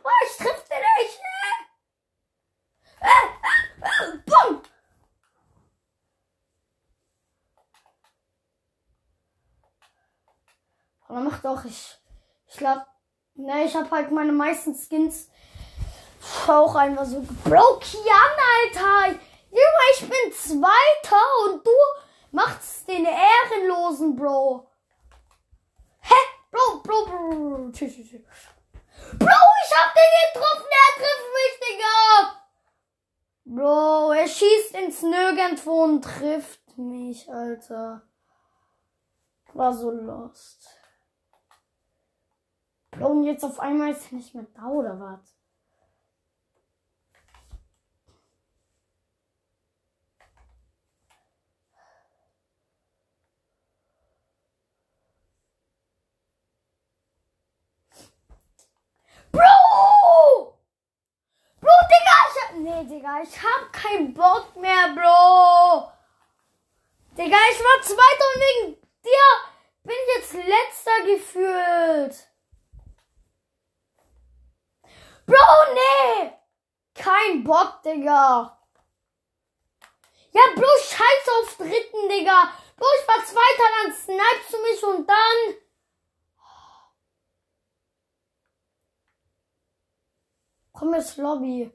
Boah, 0.01 0.11
ich 0.25 0.37
triff 0.37 0.67
den 0.67 0.79
nicht! 0.97 1.19
Äh, 2.99 3.05
äh, 3.05 4.15
äh, 4.15 4.17
Pam! 4.25 4.61
Aber 11.07 11.19
mach 11.19 11.39
doch, 11.43 11.63
ich. 11.65 11.95
Ich 12.47 12.57
glaub. 12.57 12.87
Ne, 13.35 13.65
ich 13.65 13.75
hab 13.75 13.91
halt 13.91 14.09
meine 14.09 14.31
meisten 14.31 14.73
Skins 14.73 15.29
auch 16.47 16.73
einfach 16.73 17.05
so. 17.05 17.23
Bro, 17.43 17.81
Kian, 17.81 18.35
Alter! 18.63 19.19
Junge, 19.51 19.85
ich 19.93 20.09
bin 20.09 20.33
Zweiter 20.33 21.23
und 21.45 21.67
du 21.67 21.71
machst 22.31 22.87
den 22.87 23.05
Ehrenlosen, 23.05 24.15
Bro. 24.15 24.67
Bro, 26.85 27.05
Bro. 27.05 27.71
Bro, 29.19 29.39
ich 29.63 29.73
hab 29.75 29.93
den 29.93 30.11
getroffen, 30.33 30.69
er 30.71 30.91
trifft 30.97 31.29
mich, 31.33 31.53
Digga. 31.63 31.97
Bro, 33.45 34.11
er 34.13 34.27
schießt 34.27 34.75
ins 34.75 35.01
Nirgendwo 35.01 35.83
und 35.83 36.03
trifft 36.03 36.77
mich, 36.77 37.31
Alter. 37.31 38.03
War 39.53 39.73
so 39.73 39.89
lost. 39.89 40.69
Bro, 42.91 43.07
und 43.07 43.23
jetzt 43.23 43.43
auf 43.43 43.59
einmal 43.59 43.91
ist 43.91 44.11
er 44.11 44.17
nicht 44.17 44.35
mehr 44.35 44.45
da, 44.53 44.67
oder 44.67 44.99
was? 44.99 45.35
Bro! 59.35 60.55
Bro, 61.59 61.75
Digga, 61.89 62.15
ich 62.29 62.37
hab. 62.41 62.44
Nee, 62.57 62.85
Digga, 62.85 63.21
ich 63.21 63.37
hab 63.43 63.73
keinen 63.73 64.13
Bock 64.13 64.55
mehr, 64.55 64.87
Bro. 64.95 65.91
Digga, 67.17 67.37
ich 67.51 67.59
war 67.59 67.81
Zweiter 67.81 68.25
und 68.33 68.41
wegen 68.41 68.81
dir 69.03 69.27
bin 69.83 69.93
ich 69.93 70.15
jetzt 70.15 70.33
Letzter 70.33 71.03
gefühlt. 71.05 72.29
Bro, 75.25 75.73
nee! 75.73 76.31
Kein 76.93 77.43
Bock, 77.43 77.83
Digga. 77.83 78.57
Ja, 80.31 80.41
Bro, 80.55 80.67
scheiß 80.79 81.29
auf 81.41 81.57
Dritten, 81.57 82.07
Digga. 82.07 82.53
Bro, 82.77 82.87
ich 83.01 83.07
war 83.07 83.25
Zweiter, 83.25 83.67
dann 83.83 83.93
snipest 83.93 84.53
du 84.53 84.61
mich 84.61 84.83
und 84.83 85.09
dann. 85.09 85.55
Komm 90.71 90.93
jetzt 90.93 91.17
Lobby. 91.17 91.74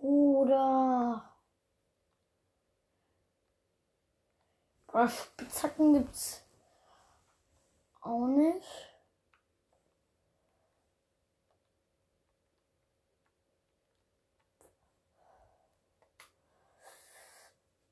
Bruder. 0.00 1.28
Aber 4.86 5.08
Spitzhacken 5.08 5.94
gibt's 5.94 6.42
auch 8.00 8.26
nicht. 8.26 8.94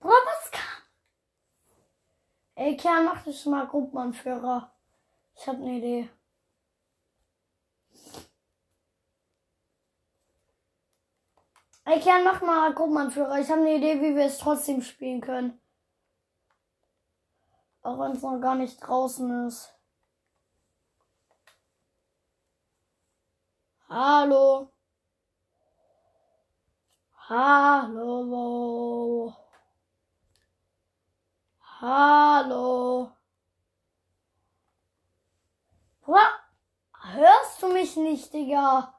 Bruder, 0.00 0.14
was 0.24 0.50
kann? 0.52 0.62
Ey, 2.54 2.76
Kern, 2.76 3.04
mach 3.04 3.22
dich 3.24 3.44
mal 3.46 3.66
Gruppenanführer. 3.66 4.72
Ich 5.34 5.46
hab 5.46 5.58
ne 5.58 5.78
Idee. 5.78 6.08
Ey, 11.87 12.01
Kern, 12.01 12.25
mach 12.25 12.42
mal 12.42 12.75
Gruppenanführer. 12.75 13.38
Ich 13.38 13.49
habe 13.49 13.61
eine 13.61 13.77
Idee, 13.77 14.01
wie 14.01 14.16
wir 14.16 14.25
es 14.27 14.38
trotzdem 14.38 14.83
spielen 14.83 15.20
können. 15.20 15.61
Auch 17.83 18.01
wenn 18.01 18.11
es 18.12 18.22
noch 18.22 18.40
gar 18.40 18.57
nicht 18.57 18.81
draußen 18.81 19.46
ist. 19.46 19.72
Hallo. 23.88 24.72
Hallo. 27.29 28.66
Hallo. 31.81 33.12
Hörst 37.16 37.62
du 37.62 37.68
mich 37.68 37.96
nicht, 37.96 38.35
Digga? 38.35 38.95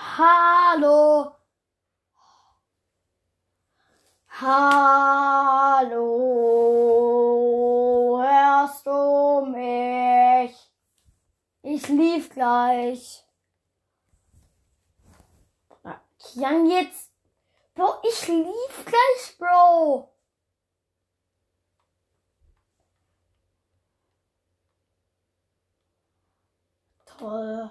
Hallo. 0.00 1.34
Hallo. 4.40 5.98
Hörst 8.22 8.86
du 8.86 9.46
mich? 9.46 10.70
Ich 11.62 11.88
lief 11.88 12.30
gleich. 12.30 13.24
Kian, 16.18 16.66
jetzt. 16.66 17.10
Bro, 17.74 18.00
ich 18.02 18.28
lief 18.28 18.84
gleich, 18.84 19.36
Bro. 19.38 20.12
Toll. 27.04 27.70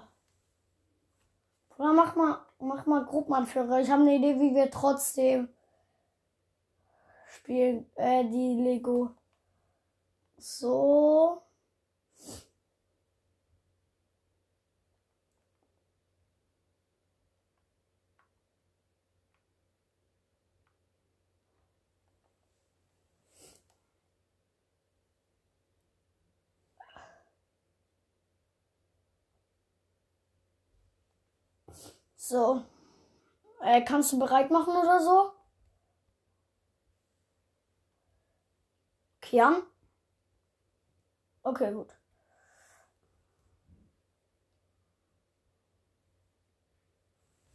Oder 1.78 1.92
mach 1.92 2.16
mal, 2.16 2.40
mach 2.58 2.86
mal 2.86 3.04
Gruppenanführer. 3.04 3.80
Ich 3.80 3.90
habe 3.90 4.02
eine 4.02 4.16
Idee, 4.16 4.40
wie 4.40 4.54
wir 4.54 4.70
trotzdem 4.70 5.48
spielen. 7.28 7.86
Äh, 7.94 8.24
die 8.24 8.60
Lego. 8.60 9.10
So. 10.36 11.42
So. 32.28 32.62
Äh, 33.62 33.82
kannst 33.84 34.12
du 34.12 34.18
bereit 34.18 34.50
machen 34.50 34.76
oder 34.76 35.00
so? 35.00 35.32
Kian? 39.22 39.62
Okay, 41.42 41.72
gut. 41.72 41.96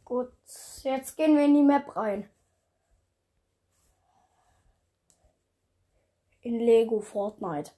Gut, 0.04 0.32
jetzt 0.82 1.16
gehen 1.16 1.36
wir 1.36 1.44
in 1.44 1.54
die 1.54 1.62
Map 1.62 1.94
rein. 1.94 2.28
In 6.40 6.58
Lego 6.58 7.00
Fortnite. 7.00 7.70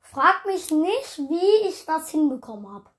Frag 0.00 0.46
mich 0.46 0.70
nicht, 0.70 1.18
wie 1.18 1.68
ich 1.68 1.84
das 1.86 2.10
hinbekommen 2.10 2.72
habe. 2.72 2.90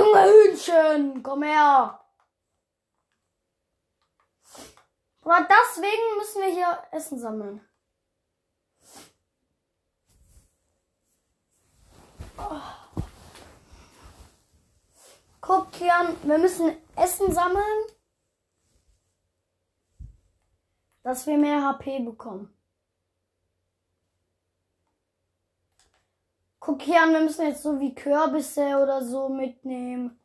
Junge 0.00 0.49
Hühnchen, 0.60 1.22
komm 1.22 1.42
her. 1.42 2.00
Aber 5.22 5.48
deswegen 5.48 6.16
müssen 6.18 6.42
wir 6.42 6.52
hier 6.52 6.78
Essen 6.92 7.18
sammeln. 7.18 7.60
Oh. 12.36 12.60
Guck, 15.40 15.72
Kian, 15.72 16.16
wir 16.22 16.38
müssen 16.38 16.76
Essen 16.96 17.32
sammeln, 17.32 17.86
dass 21.02 21.26
wir 21.26 21.38
mehr 21.38 21.66
HP 21.66 22.00
bekommen. 22.00 22.54
Guck 26.60 26.82
hier 26.82 27.02
an, 27.02 27.12
wir 27.12 27.20
müssen 27.20 27.46
jetzt 27.46 27.62
so 27.62 27.80
wie 27.80 27.94
Kürbisse 27.94 28.78
oder 28.82 29.02
so 29.02 29.28
mitnehmen. 29.28 30.19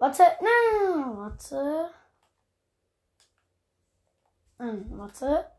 Warte, 0.00 0.24
na, 0.40 1.16
warte. 1.18 1.90
Hm, 4.58 4.84
warte. 4.98 5.50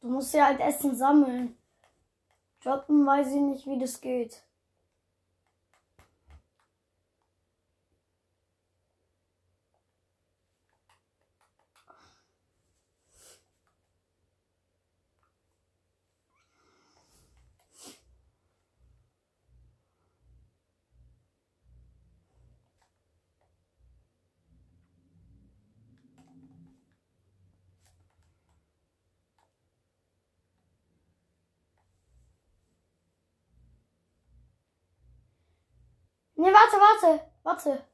Du 0.00 0.08
musst 0.08 0.34
ja 0.34 0.46
halt 0.46 0.60
Essen 0.60 0.94
sammeln. 0.94 1.56
Droppen 2.64 3.06
weiß 3.06 3.28
ich 3.28 3.40
nicht, 3.40 3.66
wie 3.66 3.78
das 3.78 4.00
geht. 4.00 4.42
Ne, 36.44 36.52
warte, 36.52 36.76
warte, 36.76 37.20
warte. 37.42 37.84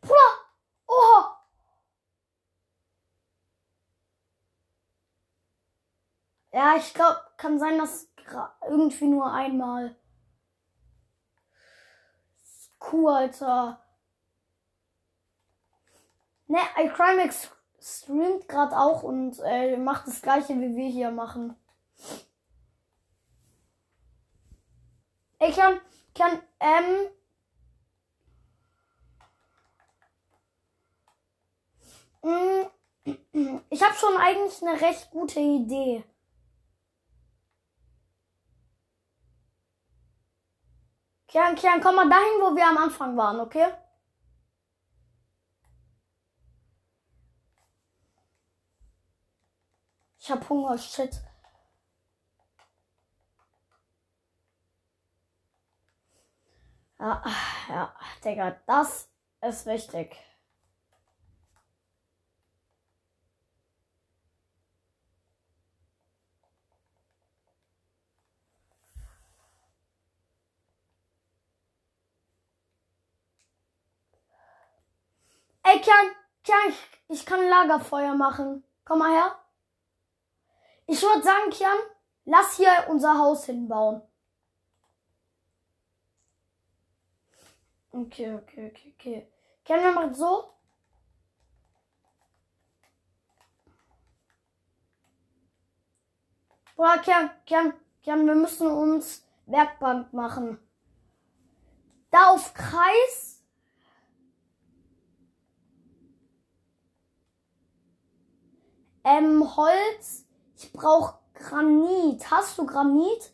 Bruder! 0.00 0.30
Oha! 0.88 1.36
Ja, 6.52 6.76
ich 6.76 6.94
glaube, 6.94 7.20
kann 7.36 7.58
sein, 7.58 7.78
dass 7.78 8.08
irgendwie 8.68 9.06
nur 9.06 9.32
einmal. 9.32 9.96
Cool, 12.80 13.10
Alter. 13.12 13.85
Ne, 16.48 16.58
iCrimex 16.78 17.50
streamt 17.80 18.48
gerade 18.48 18.76
auch 18.78 19.02
und 19.02 19.38
äh, 19.44 19.76
macht 19.76 20.06
das 20.06 20.22
gleiche, 20.22 20.54
wie 20.60 20.76
wir 20.76 20.88
hier 20.88 21.10
machen. 21.10 21.56
Ich 25.40 25.56
kann, 25.56 25.80
kann, 26.14 26.40
ähm. 26.60 27.10
mm, 32.22 32.66
Ich 33.70 33.82
habe 33.82 33.94
schon 33.94 34.16
eigentlich 34.16 34.62
eine 34.62 34.80
recht 34.80 35.10
gute 35.10 35.40
Idee. 35.40 36.04
Kian, 41.28 41.54
Kian, 41.54 41.80
komm 41.80 41.96
mal 41.96 42.08
dahin, 42.08 42.40
wo 42.40 42.56
wir 42.56 42.66
am 42.66 42.78
Anfang 42.78 43.16
waren, 43.16 43.40
okay? 43.40 43.66
Ich 50.26 50.32
hab 50.32 50.48
Hunger, 50.48 50.76
shit. 50.76 51.20
Ja, 56.98 57.22
ja, 57.68 57.94
Digga, 58.24 58.56
das 58.66 59.08
ist 59.40 59.66
wichtig. 59.66 60.16
Ey, 75.62 75.80
Kian, 75.80 75.94
Kian, 76.42 76.58
ich, 76.68 76.76
ich 77.20 77.26
kann 77.26 77.48
Lagerfeuer 77.48 78.14
machen. 78.16 78.64
Komm 78.84 78.98
mal 78.98 79.12
her. 79.12 79.45
Ich 80.86 81.02
würde 81.02 81.22
sagen, 81.22 81.50
Kian, 81.50 81.78
lass 82.24 82.56
hier 82.56 82.86
unser 82.88 83.18
Haus 83.18 83.46
hinbauen. 83.46 84.02
Okay, 87.90 88.34
okay, 88.34 88.70
okay, 88.70 88.94
okay. 88.98 89.32
Kian, 89.64 89.82
wir 89.82 89.92
machen 89.92 90.14
so. 90.14 90.52
Boah, 96.76 96.98
Kian, 96.98 97.30
Kian, 97.46 97.72
Kian, 98.02 98.26
wir 98.26 98.34
müssen 98.34 98.70
uns 98.70 99.26
Werkbank 99.46 100.12
machen. 100.12 100.58
Da 102.10 102.30
auf 102.30 102.52
Kreis. 102.54 103.42
Ähm, 109.04 109.56
Holz. 109.56 110.25
Ich 110.56 110.72
brauche 110.72 111.18
Granit. 111.34 112.30
Hast 112.30 112.56
du 112.56 112.64
Granit? 112.64 113.32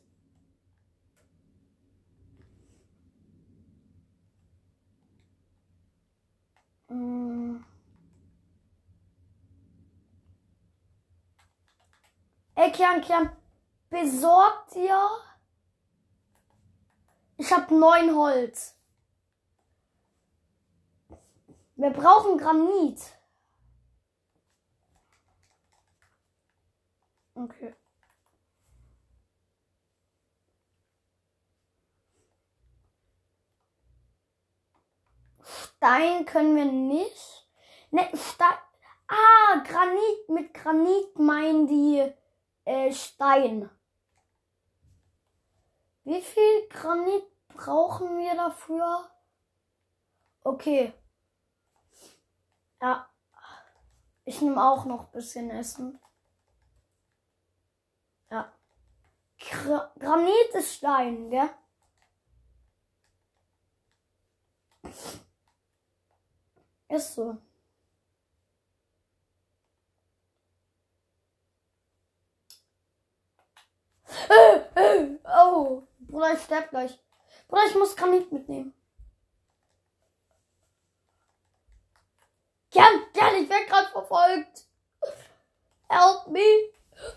Mm. 6.88 7.64
Ey, 12.54 12.72
Kian, 12.72 13.00
Kian, 13.00 13.30
besorgt 13.88 14.74
ihr? 14.76 15.08
Ich 17.38 17.52
hab 17.52 17.70
neun 17.70 18.14
Holz. 18.14 18.76
Wir 21.76 21.90
brauchen 21.90 22.36
Granit. 22.36 23.00
Okay. 27.34 27.74
Stein 35.42 36.24
können 36.26 36.56
wir 36.56 36.64
nicht. 36.64 37.48
Ne, 37.90 38.08
Stein. 38.14 38.54
Ah, 39.08 39.58
Granit. 39.64 40.28
Mit 40.28 40.54
Granit 40.54 41.18
meinen 41.18 41.66
die 41.66 42.12
äh, 42.64 42.92
Stein. 42.92 43.68
Wie 46.04 46.22
viel 46.22 46.68
Granit 46.68 47.24
brauchen 47.48 48.18
wir 48.18 48.34
dafür? 48.34 49.10
Okay. 50.44 50.92
Ja. 52.80 53.08
Ich 54.24 54.40
nehme 54.40 54.62
auch 54.62 54.84
noch 54.84 55.06
ein 55.06 55.12
bisschen 55.12 55.50
Essen. 55.50 56.00
Ja. 58.30 58.52
Gra 59.52 59.92
Granit 59.98 60.54
ist 60.54 60.74
Stein, 60.76 61.28
gell? 61.30 61.50
Ist 66.88 67.14
so. 67.14 67.36
Äh, 74.28 74.56
äh, 74.74 75.18
Oh, 75.24 75.82
Bruder, 76.00 76.34
ich 76.34 76.40
sterb 76.42 76.70
gleich. 76.70 76.98
Bruder, 77.48 77.66
ich 77.68 77.74
muss 77.74 77.96
Granit 77.96 78.32
mitnehmen. 78.32 78.74
Jan, 82.72 83.02
Jan, 83.14 83.34
ich 83.42 83.48
werde 83.50 83.66
gerade 83.66 83.88
verfolgt. 83.88 84.66
Help 85.88 86.26
me. 86.28 86.40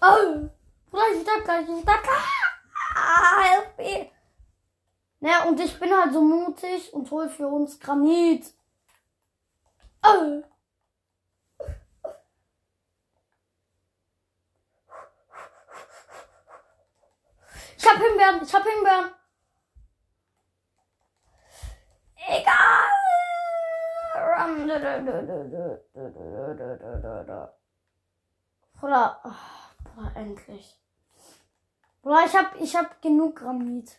Oh, 0.01 0.49
Bruder, 0.89 1.03
ich 1.13 1.21
sterb 1.21 1.43
gleich. 1.43 1.69
Ich 1.69 1.85
gleich. 1.85 1.99
Ah, 2.95 3.41
help 3.41 3.77
me. 3.77 4.11
Naja, 5.19 5.43
und 5.45 5.59
ich 5.59 5.79
bin 5.79 5.91
halt 5.91 6.13
so 6.13 6.21
mutig 6.21 6.93
und 6.93 7.09
hol 7.11 7.29
für 7.29 7.47
uns 7.47 7.79
Granit. 7.79 8.53
Oh. 10.03 10.43
Ich 17.77 17.85
hab 17.91 17.97
Himbeeren, 17.97 18.41
ich 18.43 18.53
hab 18.53 18.63
Himbeeren. 18.63 19.11
Egal. 22.27 22.75
Bruder, 28.79 29.21
Bruder, 29.85 30.15
endlich. 30.15 30.79
Bruder, 32.01 32.25
ich 32.25 32.35
hab, 32.35 32.59
ich 32.59 32.75
hab 32.75 33.01
genug 33.01 33.37
Granit. 33.37 33.97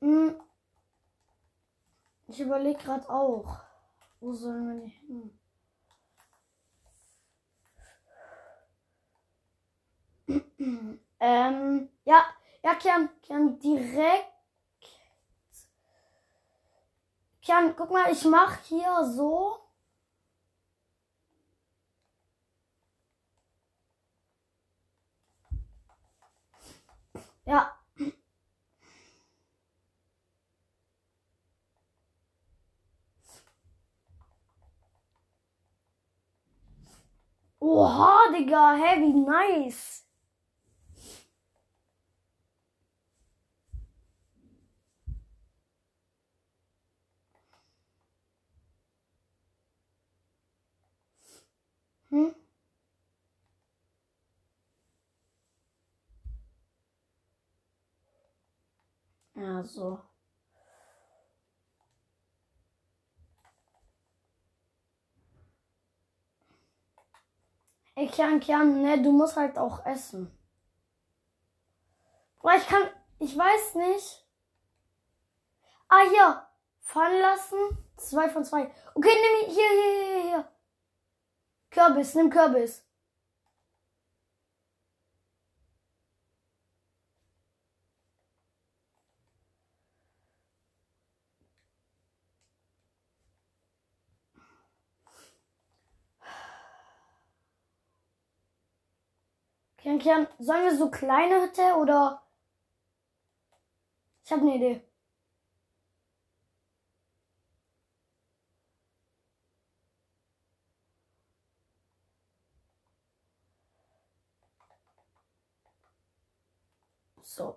Hm. 0.00 0.40
Ich 2.28 2.40
überlege 2.40 2.78
gerade 2.78 3.08
auch. 3.10 3.58
Wo 4.20 4.32
sollen 4.32 4.66
wir 4.68 4.74
denn 4.74 4.90
hin? 4.90 5.38
ähm, 11.20 11.88
ja, 12.04 12.24
ja, 12.62 12.74
Kian, 12.74 13.08
Kian, 13.22 13.58
direkt. 13.58 14.32
Kian, 17.42 17.76
guck 17.76 17.90
mal, 17.90 18.10
ich 18.10 18.24
mach 18.24 18.58
hier 18.62 19.04
so. 19.04 19.65
Ja. 27.46 27.76
Oha, 37.60 38.32
Digga, 38.32 38.76
wie 39.00 39.12
nice. 39.12 40.02
Hm? 52.10 52.45
Ja, 59.36 59.62
so. 59.64 60.00
Ey, 67.94 68.08
Kian, 68.08 68.40
Kian, 68.40 68.82
ne, 68.82 69.02
du 69.02 69.12
musst 69.12 69.36
halt 69.36 69.58
auch 69.58 69.84
essen. 69.86 70.30
Aber 72.40 72.56
ich 72.56 72.66
kann, 72.66 72.88
ich 73.18 73.36
weiß 73.36 73.74
nicht. 73.74 74.26
Ah, 75.88 76.02
hier. 76.08 76.46
Fallen 76.80 77.20
lassen. 77.20 77.58
Zwei 77.96 78.28
von 78.30 78.44
zwei. 78.44 78.70
Okay, 78.94 79.10
nimm 79.14 79.50
hier, 79.50 79.68
hier, 79.68 80.12
hier, 80.12 80.22
hier. 80.22 80.52
Kürbis, 81.70 82.14
nimm 82.14 82.30
Kürbis. 82.30 82.85
Kian, 99.86 99.98
Kian, 100.00 100.26
sollen 100.40 100.64
wir 100.64 100.76
so 100.76 100.90
kleine 100.90 101.42
Hütte 101.42 101.62
oder? 101.76 102.20
Ich 104.24 104.32
habe 104.32 104.42
eine 104.42 104.56
Idee. 104.56 104.82
So. 117.22 117.56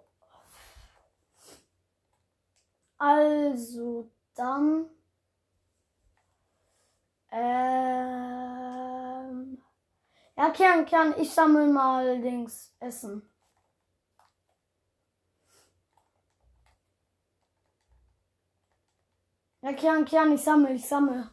Also 2.99 4.09
dann. 4.35 4.85
Ähm. 7.31 8.29
Ja, 10.39 10.51
Kern, 10.51 10.85
Kern, 10.85 11.13
ich 11.19 11.31
sammle 11.33 11.67
mal 11.67 12.21
Dings 12.21 12.73
Essen. 12.79 13.21
Ja, 19.61 19.73
Kern, 19.73 20.05
Kern, 20.05 20.31
ich 20.33 20.41
sammle, 20.41 20.73
ich 20.73 20.85
sammle. 20.87 21.29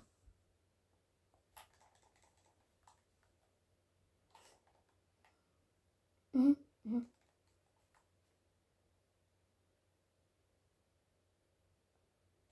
Mhm. 6.32 6.56
Mhm. 6.84 7.06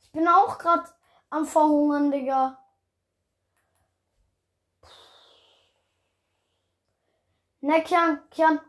Ich 0.02 0.12
bin 0.12 0.28
auch 0.28 0.58
gerade 0.58 0.88
am 1.30 1.46
Verhungern, 1.46 2.12
Digga. 2.12 2.63
Ne, 7.64 7.82
Kian, 7.82 8.20
Kian. 8.30 8.60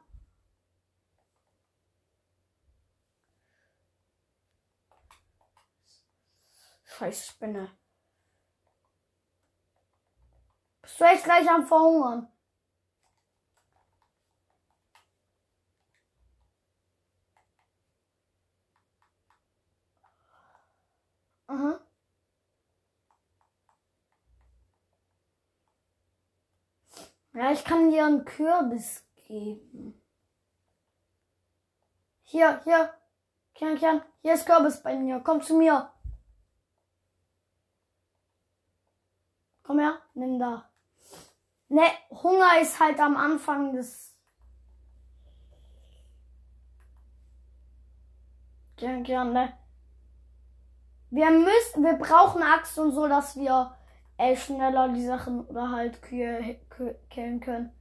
Scheiß 6.86 7.28
Spinne. 7.28 7.70
Bist 10.82 11.00
du 11.02 11.04
echt 11.04 11.26
gleich 11.26 11.50
am 11.50 11.66
Verhungern? 11.68 12.32
Aha. 21.48 21.85
Ja, 27.36 27.52
ich 27.52 27.66
kann 27.66 27.92
dir 27.92 28.06
einen 28.06 28.24
Kürbis 28.24 29.06
geben. 29.28 30.02
Hier, 32.24 32.62
hier. 32.64 32.94
Kian, 33.54 33.76
Kian, 33.76 34.02
hier 34.22 34.34
ist 34.34 34.46
Kürbis 34.46 34.82
bei 34.82 34.96
mir. 34.96 35.20
Komm 35.20 35.42
zu 35.42 35.56
mir. 35.58 35.92
Komm 39.64 39.80
her, 39.80 40.00
nimm 40.14 40.40
da. 40.40 40.70
Ne, 41.68 41.84
Hunger 42.10 42.62
ist 42.62 42.80
halt 42.80 43.00
am 43.02 43.18
Anfang 43.18 43.74
des. 43.74 44.16
Kian, 48.78 49.04
Kian, 49.04 49.34
ne? 49.34 49.58
Wir 51.10 51.32
müssen, 51.32 51.84
wir 51.84 51.98
brauchen 51.98 52.42
Axt 52.44 52.80
und 52.80 52.92
so, 52.92 53.08
dass 53.08 53.36
wir 53.36 53.76
äh, 54.18 54.36
schneller 54.38 54.90
die 54.90 55.06
Sachen 55.06 55.46
oder 55.48 55.72
halt 55.72 56.02
Kühe, 56.02 56.60
killen 57.10 57.40
können. 57.40 57.72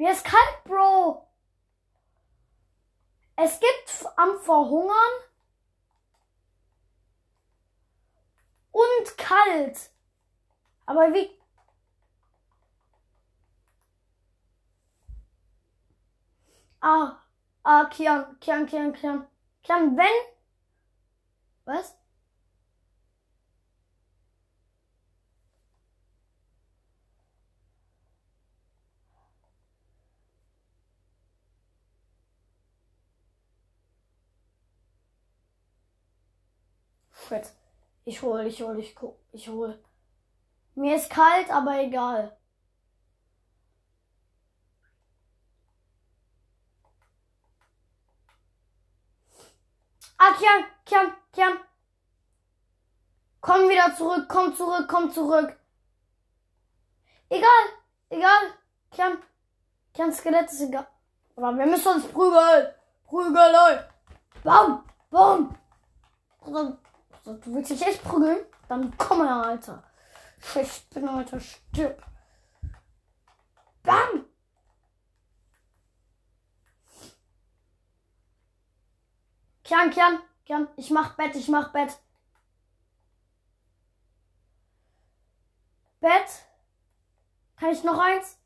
Mir 0.00 0.12
ist 0.12 0.24
kalt, 0.24 0.64
Bro. 0.64 1.28
Es 3.36 3.60
gibt 3.60 4.06
am 4.16 4.38
Verhungern 4.38 4.94
und 8.72 9.18
kalt. 9.18 9.90
Aber 10.86 11.12
wie. 11.14 11.30
Ah, 16.82 17.22
ah, 17.64 17.84
Kian, 17.90 18.38
Kian, 18.40 18.66
Kian, 18.66 18.92
Kian. 18.92 19.26
Kian, 19.62 19.96
wenn. 19.96 20.06
Was? 21.64 21.94
Shit. 37.28 37.52
Ich 38.04 38.22
hol, 38.22 38.46
ich 38.46 38.62
hol, 38.62 38.78
ich 38.78 38.96
ich 39.32 39.48
hol. 39.48 39.78
Mir 40.74 40.96
ist 40.96 41.10
kalt, 41.10 41.50
aber 41.50 41.78
egal. 41.80 42.36
Ah, 50.16 50.34
Kian, 50.38 50.64
Kian, 50.84 51.12
Kian. 51.32 51.58
Komm 53.40 53.68
wieder 53.68 53.94
zurück, 53.96 54.26
komm 54.28 54.54
zurück, 54.54 54.86
komm 54.88 55.10
zurück. 55.10 55.56
Egal, 57.30 57.64
egal. 58.10 58.54
Kian, 58.90 59.18
Kian, 59.94 60.12
Skelett 60.12 60.50
ist 60.50 60.60
egal. 60.60 60.86
Aber 61.36 61.56
wir 61.56 61.66
müssen 61.66 61.88
uns 61.88 62.06
prügeln. 62.08 62.74
Prügeln. 63.06 63.84
Bam, 64.44 64.84
bam. 65.10 65.56
So, 67.30 67.36
du 67.36 67.54
willst 67.54 67.70
dich 67.70 67.82
echt 67.82 68.02
prügeln? 68.02 68.44
Dann 68.66 68.96
komm 68.98 69.24
her, 69.24 69.36
Alter. 69.36 69.84
Ich 70.60 70.88
bin 70.88 71.06
Alter, 71.06 71.38
stirb. 71.38 72.04
Bam! 73.84 74.26
Kian, 79.62 79.90
Kian, 79.90 80.18
Kian, 80.44 80.66
ich 80.76 80.90
mach 80.90 81.14
Bett, 81.14 81.36
ich 81.36 81.46
mach 81.46 81.72
Bett. 81.72 82.00
Bett? 86.00 86.46
Kann 87.56 87.70
ich 87.70 87.84
noch 87.84 87.98
eins? 87.98 88.38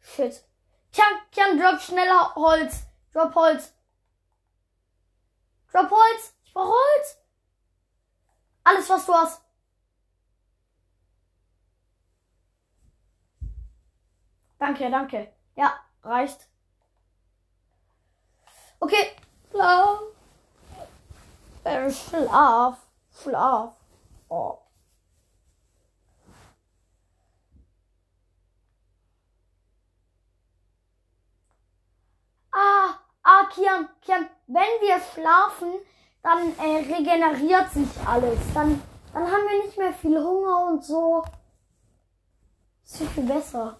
Shit. 0.00 0.42
Kian, 0.92 1.12
Kian, 1.30 1.58
drop 1.58 1.78
schneller 1.78 2.34
Holz. 2.36 2.84
Drop 3.12 3.34
Holz. 3.34 3.74
Drop 5.70 5.90
Holz. 5.90 6.34
Ich 6.44 6.54
brauch 6.54 6.70
Holz. 6.70 7.20
Alles, 8.70 8.88
was 8.88 9.04
du 9.04 9.12
hast. 9.12 9.42
Danke, 14.60 14.88
danke. 14.90 15.32
Ja, 15.56 15.74
reicht. 16.04 16.48
Okay. 18.78 19.16
Schlaf. 19.50 20.00
Äh, 21.64 21.90
Schlaf. 21.90 22.78
Schlaf. 23.10 23.74
Oh. 24.28 24.58
Ah, 32.52 33.00
ah, 33.24 33.46
Kian, 33.52 33.88
Kian, 34.00 34.30
wenn 34.46 34.62
wir 34.80 35.00
schlafen, 35.12 35.72
dann 36.22 36.56
äh, 36.58 36.94
regeneriert 36.94 37.70
sich 37.70 37.88
alles. 38.06 38.38
Dann 38.54 38.80
Dann 39.12 39.24
haben 39.24 39.44
wir 39.48 39.64
nicht 39.64 39.76
mehr 39.76 39.92
viel 39.92 40.16
Hunger 40.18 40.66
und 40.68 40.84
so. 40.84 41.24
Ist 42.84 42.98
viel, 42.98 43.08
viel 43.08 43.24
besser. 43.24 43.76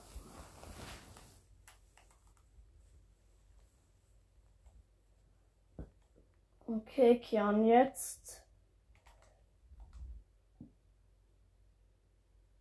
Okay, 6.67 7.19
Kian, 7.21 7.65
jetzt. 7.65 8.43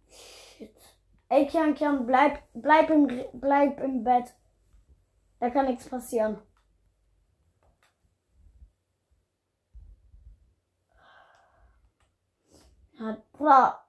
Shit. 0.10 0.76
Ey, 1.30 1.48
Kian, 1.48 1.76
Kian, 1.76 2.06
bleib, 2.06 2.44
bleib 2.54 2.90
im, 2.90 3.08
bleib 3.34 3.80
im 3.80 4.04
Bett. 4.04 4.34
Da 5.40 5.50
kann 5.50 5.68
nichts 5.68 5.88
passieren. 5.88 6.42
Ja, 13.00 13.18
Bruder. 13.32 13.80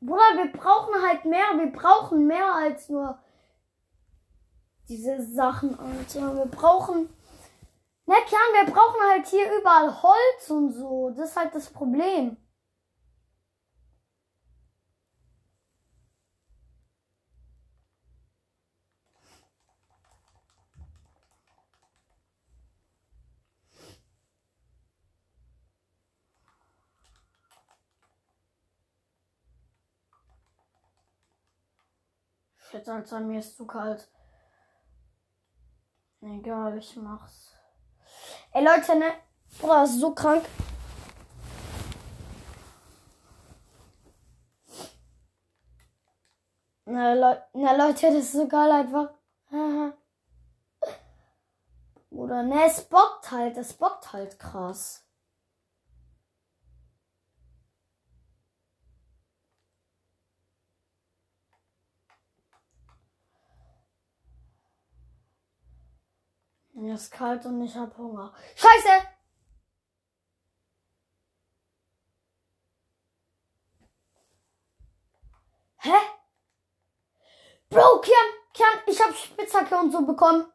Bruder, 0.00 0.36
wir 0.36 0.52
brauchen 0.52 0.94
halt 1.02 1.24
mehr. 1.24 1.46
Wir 1.56 1.72
brauchen 1.72 2.26
mehr 2.26 2.52
als 2.52 2.88
nur 2.88 3.18
diese 4.88 5.22
Sachen, 5.22 5.78
Alter. 5.78 6.36
Wir 6.36 6.46
brauchen. 6.46 7.08
Na 8.06 8.16
klar, 8.26 8.40
wir 8.52 8.72
brauchen 8.72 9.00
halt 9.08 9.26
hier 9.26 9.46
überall 9.58 10.02
Holz 10.02 10.50
und 10.50 10.72
so. 10.72 11.10
Das 11.16 11.30
ist 11.30 11.36
halt 11.36 11.54
das 11.54 11.70
Problem. 11.70 12.36
Shit, 32.74 32.88
Alter, 32.88 33.20
mir 33.20 33.38
ist 33.38 33.56
zu 33.56 33.68
kalt. 33.68 34.08
Egal, 36.20 36.76
ich 36.76 36.96
mach's. 36.96 37.54
Ey, 38.50 38.64
Leute, 38.64 38.98
ne? 38.98 39.12
Ist 39.84 40.00
so 40.00 40.12
krank. 40.12 40.44
Na, 46.86 47.12
Leu 47.14 47.36
na 47.52 47.76
Leute, 47.76 48.08
das 48.08 48.24
ist 48.24 48.32
so 48.32 48.48
geil 48.48 48.72
einfach. 48.72 49.14
Oder 52.10 52.42
ne, 52.42 52.64
es 52.64 52.82
bockt 52.88 53.30
halt, 53.30 53.56
es 53.56 53.74
bockt 53.74 54.12
halt 54.12 54.36
krass. 54.40 55.03
Mir 66.76 66.94
ist 66.94 67.12
kalt 67.12 67.46
und 67.46 67.62
ich 67.62 67.76
hab 67.76 67.96
Hunger. 67.96 68.34
Scheiße! 68.56 69.06
Hä? 75.76 75.92
Bro, 77.68 78.00
Kian, 78.00 78.16
Kian, 78.52 78.80
ich 78.86 79.00
hab 79.00 79.14
Spitzhacke 79.14 79.76
und 79.76 79.92
so 79.92 80.04
bekommen. 80.04 80.52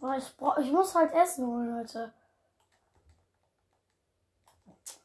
Boah, 0.00 0.16
ich, 0.16 0.36
brauch, 0.36 0.58
ich 0.58 0.70
muss 0.70 0.94
halt 0.94 1.12
Essen 1.12 1.46
holen, 1.46 1.76
Leute. 1.76 2.12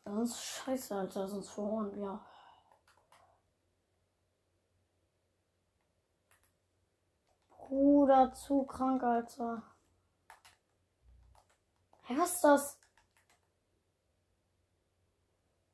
Sonst 0.03 0.43
scheiße, 0.43 0.95
Alter, 0.95 1.27
sonst 1.27 1.49
verhungern 1.49 1.95
wir. 1.95 2.19
Bruder, 7.49 8.33
zu 8.33 8.63
krank, 8.63 9.01
Alter. 9.01 9.63
Hä, 12.03 12.17
was 12.17 12.33
ist 12.33 12.43
das? 12.43 12.79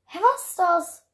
Hä, 0.06 0.20
was 0.22 0.50
ist 0.50 0.60
das? 0.60 1.07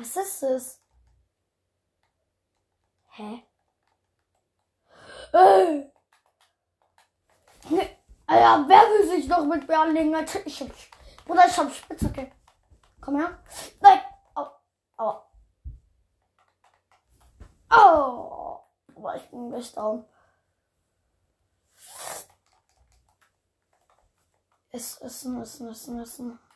Was 0.00 0.16
ist 0.16 0.42
es? 0.44 0.80
Hä? 3.10 3.44
Ey! 5.34 5.92
Ne, 7.68 7.98
Alter, 8.26 8.66
wer 8.66 8.80
will 8.80 9.08
sich 9.10 9.28
noch 9.28 9.44
mit 9.44 9.68
mir 9.68 9.78
anlegen? 9.78 10.14
Ich 10.46 10.60
hab, 10.62 10.68
Bruder, 11.26 11.46
ich 11.46 11.58
hab 11.58 11.70
Spitzhacke. 11.70 12.32
Komm 13.02 13.16
her. 13.16 13.42
Nein! 13.82 14.00
Au, 14.34 14.46
au. 14.96 15.22
Au! 17.68 18.64
Boah, 18.94 19.16
ich 19.16 19.30
bin 19.30 19.50
gleich 19.50 19.70
down. 19.74 20.06
Essen, 24.70 25.04
essen, 25.06 25.42
essen, 25.42 25.68
essen, 25.68 26.00
essen. 26.00 26.49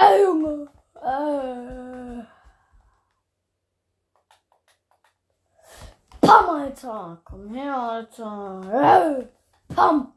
Ey, 0.00 0.22
Junge. 0.22 0.66
Äh. 0.94 2.24
Pam, 6.22 6.48
Alter. 6.48 7.20
Komm 7.22 7.52
her, 7.52 7.76
Alter. 7.76 9.20
Äh. 9.20 9.74
Pam. 9.74 10.14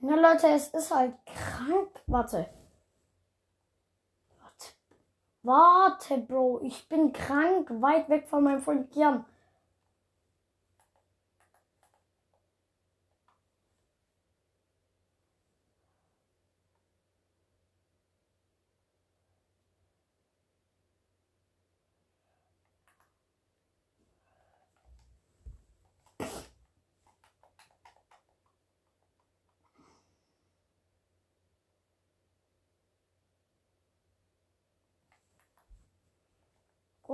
Na, 0.00 0.16
Leute, 0.16 0.48
es 0.48 0.68
ist 0.68 0.92
halt 0.92 1.14
krank. 1.24 1.90
Warte. 2.08 2.48
Warte. 4.40 4.66
Warte, 5.42 6.18
Bro. 6.18 6.60
Ich 6.62 6.88
bin 6.88 7.12
krank. 7.12 7.70
Weit 7.70 8.08
weg 8.08 8.28
von 8.28 8.42
meinem 8.42 8.62
Freund 8.62 8.92
Jan. 8.96 9.24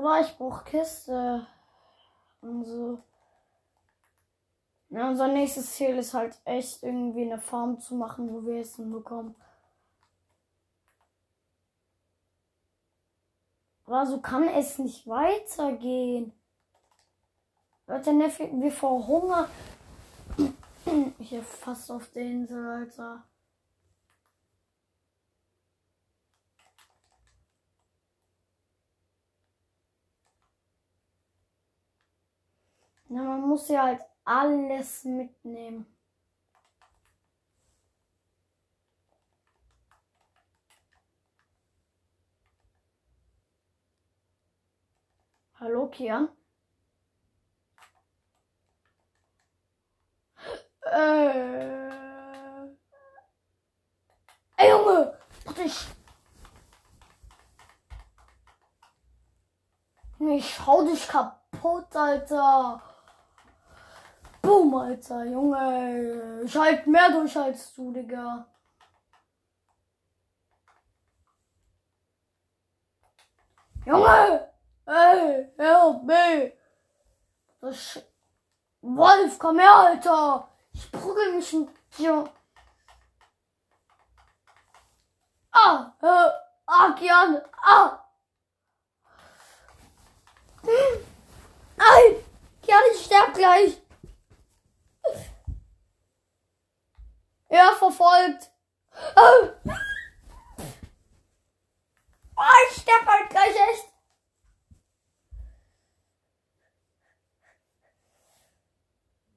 Oder 0.03 0.20
ich 0.20 0.36
brauche 0.36 0.64
Kiste. 0.64 1.46
Und 2.40 2.64
so. 2.64 2.98
Ja, 4.90 5.09
unser 5.09 5.28
nächstes 5.28 5.76
Ziel 5.76 5.96
ist 5.96 6.12
halt 6.12 6.36
echt 6.44 6.82
irgendwie 6.82 7.22
eine 7.22 7.38
Farm 7.38 7.78
zu 7.78 7.94
machen, 7.94 8.28
wo 8.32 8.44
wir 8.44 8.61
Essen 8.61 8.90
bekommen. 8.90 9.36
Aber 13.86 14.05
so 14.05 14.20
kann 14.20 14.48
es 14.48 14.80
nicht 14.80 15.07
weitergehen. 15.07 16.32
Leute, 17.86 18.12
ne, 18.12 18.28
wir 18.55 18.72
verhungern. 18.72 19.48
Hier 21.20 21.44
fast 21.44 21.92
auf 21.92 22.11
der 22.11 22.24
Insel, 22.24 22.66
Alter. 22.66 23.22
Na, 33.13 33.23
man 33.23 33.43
muss 33.43 33.69
ja 33.69 33.83
halt 33.83 34.01
alles 34.25 35.05
mitnehmen. 35.05 35.85
Hallo, 45.61 45.89
Kian? 45.89 46.31
Äh. 50.87 52.67
Ey, 54.57 54.71
Junge! 54.71 55.19
Ich 60.19 60.67
hau 60.67 60.83
dich 60.87 61.07
kaputt, 61.09 61.95
Alter. 61.95 62.91
Boom, 64.43 64.74
Alter, 64.74 65.24
Junge. 65.24 66.43
Ich 66.45 66.57
halt 66.57 66.86
mehr 66.86 67.11
durch 67.11 67.36
als 67.36 67.74
du, 67.74 67.93
Digga. 67.93 68.45
Junge! 73.86 74.53
Ey, 74.86 75.53
help 75.57 76.03
me! 76.05 76.53
Das 77.61 78.03
Wolf, 78.80 79.38
komm 79.38 79.59
her, 79.59 79.74
Alter! 79.74 80.49
Ich 80.72 80.90
prügel 80.90 81.34
mich 81.34 81.53
mit 81.53 81.68
dir. 81.99 82.24
Ah, 85.53 85.93
äh, 86.01 86.30
ah, 86.66 86.93
Kian, 86.93 87.40
ah! 87.62 88.05
Hm. 90.62 91.05
Nein! 91.76 92.24
Kian, 92.62 92.80
ich 92.93 93.05
sterb 93.05 93.34
gleich! 93.34 93.82
Er 97.48 97.72
verfolgt! 97.78 98.50
Ah, 102.34 102.55
ich 102.70 102.82
sterb 102.82 103.07
halt 103.07 103.30
gleich 103.30 103.55
echt! 103.55 103.88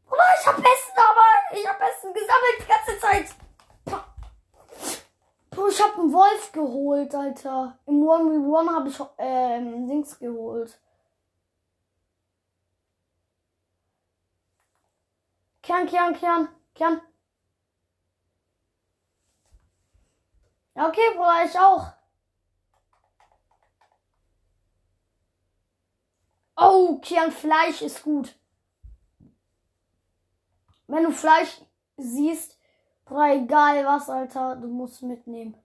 Bruder, 0.06 0.24
ich 0.40 0.48
hab 0.48 0.58
Essen, 0.58 0.96
aber 0.96 1.60
ich 1.60 1.68
hab 1.68 1.82
Essen 1.82 2.14
gesammelt 2.14 2.60
die 2.60 2.68
ganze 2.68 3.00
Zeit. 3.00 3.36
Bro, 5.50 5.68
ich 5.68 5.82
hab 5.82 5.98
einen 5.98 6.14
Wolf 6.14 6.52
geholt, 6.52 7.14
Alter. 7.14 7.78
Im 7.86 8.02
1v1 8.02 8.76
habe 8.76 8.90
ich 8.90 9.00
ähm, 9.18 9.88
Dings 9.88 10.18
geholt. 10.20 10.80
Kern, 15.66 15.88
Kern, 15.88 16.14
Kern, 16.14 16.48
Kern. 16.76 17.02
Ja, 20.76 20.88
okay, 20.88 21.02
Bruder, 21.16 21.44
ich 21.44 21.58
auch. 21.58 21.92
Oh, 26.56 27.00
Kern, 27.00 27.32
Fleisch 27.32 27.82
ist 27.82 28.04
gut. 28.04 28.36
Wenn 30.86 31.04
du 31.06 31.12
Fleisch 31.12 31.62
siehst, 31.98 32.60
boah, 33.06 33.30
egal 33.30 33.86
was, 33.88 34.08
Alter, 34.08 34.58
du 34.58 34.68
musst 34.68 35.02
mitnehmen. 35.02 35.58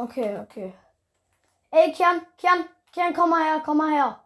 Okay, 0.00 0.38
okay. 0.38 0.74
Ey, 1.70 1.92
Kian, 1.92 2.26
Kian, 2.38 2.64
Kian, 2.90 3.12
komm 3.12 3.30
mal 3.30 3.44
her, 3.44 3.60
komm 3.60 3.76
mal 3.76 3.90
her. 3.90 4.24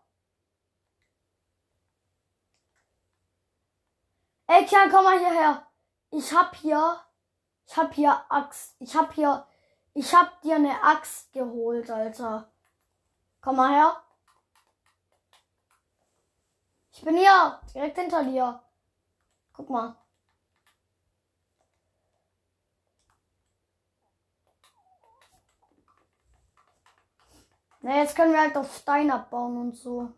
Ey, 4.47 4.65
Kian, 4.67 4.89
komm 4.89 5.03
mal 5.05 5.19
hierher. 5.19 5.67
Ich 6.13 6.33
hab 6.33 6.55
hier, 6.55 7.01
ich 7.67 7.77
hab 7.77 7.93
hier 7.93 8.25
Axt, 8.29 8.77
ich 8.79 8.95
hab 8.95 9.13
hier, 9.15 9.45
ich 9.95 10.15
hab 10.15 10.41
dir 10.43 10.55
eine 10.55 10.81
Axt 10.81 11.33
geholt, 11.33 11.91
Alter. 11.91 12.49
Komm 13.41 13.57
mal 13.57 13.75
her. 13.75 13.97
Ich 16.93 17.03
bin 17.03 17.17
hier, 17.17 17.61
direkt 17.75 17.99
hinter 17.99 18.23
dir. 18.23 18.63
Guck 19.53 19.71
mal. 19.71 19.97
Na, 27.85 27.99
jetzt 27.99 28.17
können 28.17 28.33
wir 28.33 28.41
halt 28.41 28.57
auf 28.57 28.75
Stein 28.75 29.11
abbauen 29.11 29.59
und 29.59 29.77
so. 29.77 30.11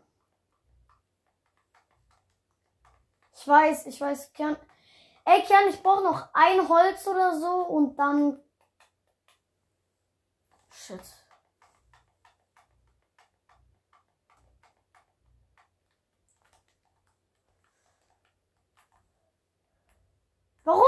Ich 3.35 3.45
weiß, 3.45 3.87
ich 3.87 3.99
weiß, 3.99 4.31
Kern. 4.31 4.55
Ey, 5.25 5.41
Kern, 5.43 5.67
ich 5.67 5.83
brauche 5.83 6.01
noch 6.01 6.29
ein 6.33 6.69
Holz 6.69 7.05
oder 7.07 7.37
so 7.37 7.65
und 7.65 7.97
dann. 7.97 8.39
Shit. 10.71 11.01
Warum? 20.63 20.83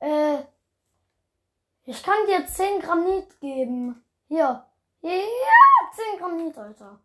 Äh. 0.00 0.44
Ich 1.84 2.02
kann 2.02 2.26
dir 2.26 2.46
10 2.46 2.80
Granit 2.80 3.40
geben. 3.40 4.04
Hier. 4.28 4.66
Ja, 5.00 5.12
10 5.92 6.18
Granit, 6.18 6.56
Alter. 6.56 7.00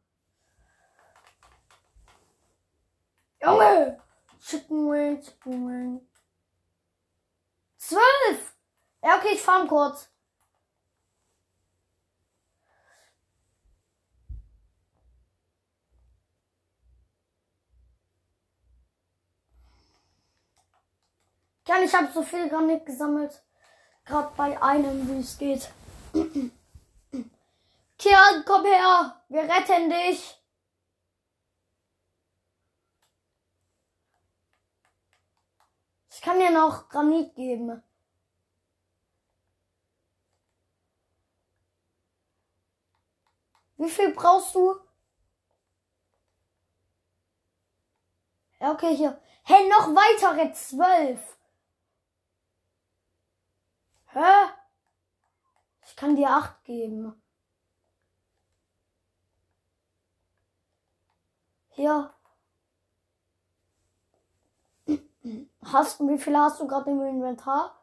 Junge! 3.42 4.02
Chicken 4.40 4.92
Wing, 4.92 5.22
Chicken 5.22 5.68
Wing. 5.68 6.08
12! 7.78 8.56
Ja, 9.04 9.18
okay, 9.18 9.34
ich 9.34 9.42
farm 9.42 9.68
kurz. 9.68 10.12
Ja, 21.68 21.82
ich 21.82 21.94
habe 21.94 22.12
so 22.14 22.24
viel 22.24 22.48
Granit 22.48 22.86
gesammelt. 22.86 23.44
Gerade 24.08 24.34
bei 24.38 24.62
einem, 24.62 25.10
wie 25.10 25.20
es 25.20 25.38
geht. 25.38 25.70
Kian, 27.98 28.46
komm 28.46 28.64
her! 28.64 29.22
Wir 29.28 29.42
retten 29.44 29.90
dich! 29.90 30.42
Ich 36.10 36.22
kann 36.22 36.40
dir 36.40 36.52
noch 36.52 36.88
Granit 36.88 37.36
geben. 37.36 37.84
Wie 43.76 43.90
viel 43.90 44.14
brauchst 44.14 44.56
du? 44.56 44.76
Ja, 48.60 48.72
okay, 48.72 48.96
hier. 48.96 49.22
Hey, 49.44 49.70
noch 49.70 49.88
weitere 49.90 50.52
zwölf. 50.54 51.38
Hä? 54.18 54.50
Ich 55.86 55.96
kann 55.96 56.16
dir 56.16 56.32
acht 56.32 56.64
geben. 56.64 57.22
Hier. 61.70 62.12
Hast 65.64 66.00
wie 66.00 66.18
viele 66.18 66.40
hast 66.40 66.60
du 66.60 66.66
gerade 66.66 66.90
im 66.90 67.02
Inventar? 67.02 67.80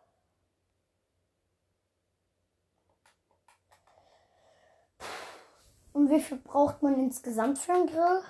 Und 5.92 6.10
wie 6.10 6.20
viel 6.20 6.38
braucht 6.38 6.82
man 6.82 6.98
insgesamt 6.98 7.60
für 7.60 7.74
einen 7.74 7.86
Grill? 7.86 8.24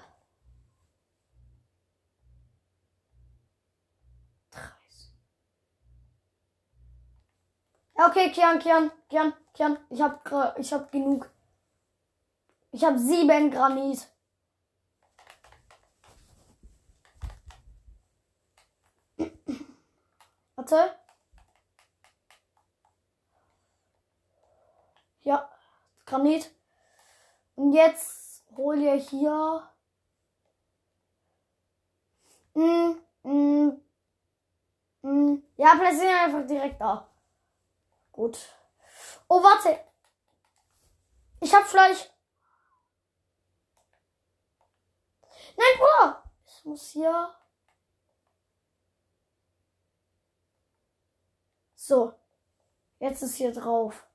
Okay, 8.09 8.30
Kian, 8.30 8.59
Kian, 8.59 8.90
Kian, 9.09 9.32
Kian. 9.55 9.78
Ich 9.90 10.00
hab, 10.00 10.59
ich 10.59 10.72
hab 10.72 10.90
genug. 10.90 11.30
Ich 12.72 12.84
hab 12.84 12.98
sieben 12.98 13.50
Granit. 13.50 14.09
Warte. 20.57 20.94
Ja, 25.22 25.48
Granit. 26.05 26.50
Und 27.57 27.72
jetzt 27.72 28.44
hol 28.57 28.76
dir 28.76 28.94
hier. 28.94 29.68
Mm, 32.55 32.94
mm, 33.22 33.80
mm. 35.02 35.42
Ja, 35.57 35.74
platzieren 35.76 36.16
einfach 36.16 36.46
direkt 36.46 36.80
da. 36.80 37.09
Gut. 38.14 38.38
Oh, 39.26 39.42
warte. 39.42 39.84
Ich 41.40 41.52
hab 41.52 41.66
Fleisch. 41.66 42.08
Nein, 45.56 45.78
Bruder. 45.78 46.22
Ich 46.46 46.64
muss 46.64 46.90
hier. 46.90 47.34
So. 51.74 52.14
Jetzt 53.00 53.22
ist 53.22 53.34
hier 53.34 53.52
drauf. 53.52 54.06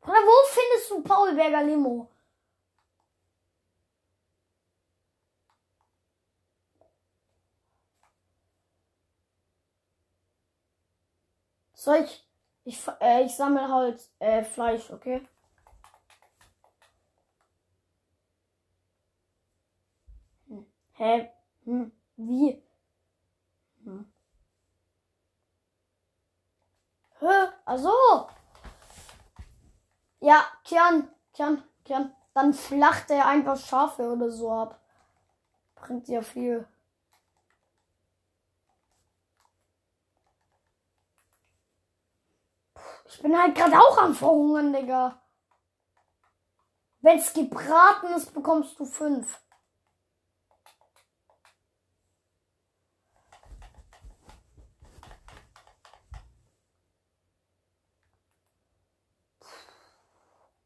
Bruder, 0.00 0.18
wo 0.18 0.46
findest 0.48 0.90
du 0.92 1.02
Paulberger 1.02 1.64
Limo? 1.64 2.11
Soll 11.82 12.04
ich. 12.04 12.24
Ich, 12.62 12.80
äh, 13.00 13.24
ich 13.24 13.34
sammle 13.34 13.68
halt 13.68 14.08
äh, 14.20 14.44
Fleisch, 14.44 14.88
okay? 14.92 15.26
Hä? 20.92 21.28
Hm. 21.64 21.90
Wie? 22.16 22.62
Hm. 23.82 24.12
Hä? 27.18 27.48
Also. 27.64 27.90
Ja, 30.20 30.44
Kian, 30.62 31.08
Kian, 31.32 31.64
Kian. 31.84 32.14
Dann 32.32 32.54
flacht 32.54 33.10
er 33.10 33.26
einfach 33.26 33.58
Schafe 33.58 34.12
oder 34.12 34.30
so 34.30 34.52
ab. 34.52 34.80
Bringt 35.74 36.06
ja 36.06 36.22
viel. 36.22 36.64
Ich 43.12 43.20
bin 43.20 43.38
halt 43.38 43.54
gerade 43.54 43.78
auch 43.78 43.98
am 43.98 44.14
Verhungern, 44.14 44.72
Digga. 44.72 45.20
Wenn's 47.02 47.32
gebraten 47.32 48.06
ist, 48.14 48.32
bekommst 48.32 48.78
du 48.80 48.84
fünf. 48.84 49.38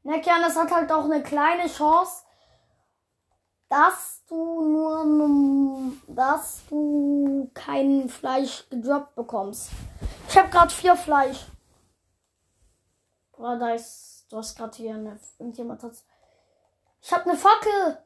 Na, 0.02 0.20
Kian, 0.20 0.40
das 0.40 0.54
hat 0.54 0.70
halt 0.70 0.92
auch 0.92 1.06
eine 1.06 1.20
kleine 1.22 1.66
Chance, 1.66 2.22
dass 3.68 4.22
du 4.28 4.36
nur, 4.36 5.92
dass 6.06 6.62
du 6.68 7.50
kein 7.54 8.08
Fleisch 8.08 8.68
gedroppt 8.70 9.16
bekommst. 9.16 9.70
Ich 10.28 10.38
habe 10.38 10.48
gerade 10.48 10.72
vier 10.72 10.94
Fleisch. 10.94 11.46
Boah, 13.36 13.56
da 13.58 13.74
ist. 13.74 14.26
Du 14.30 14.38
hast 14.38 14.56
gerade 14.56 14.76
hier 14.76 14.94
eine. 14.94 15.18
Irgendjemand 15.38 15.82
hat. 15.82 15.92
Ich 17.02 17.12
hab 17.12 17.26
eine 17.26 17.36
Fackel! 17.36 17.98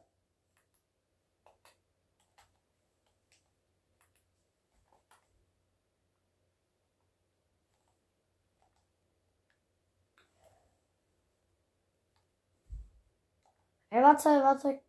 Ey, 13.89 14.01
warte, 14.01 14.29
warte. 14.43 14.81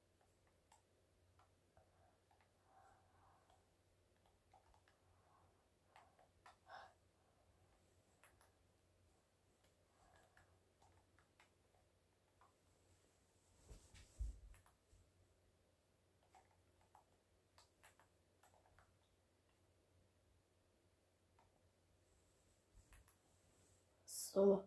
So. 24.32 24.64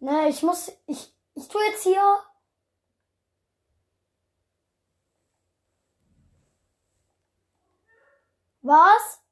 Ne, 0.00 0.28
ich 0.28 0.42
muss. 0.42 0.70
Ich, 0.86 1.14
ich 1.34 1.48
tue 1.48 1.62
jetzt 1.64 1.82
hier. 1.82 2.22
Was? 8.62 9.22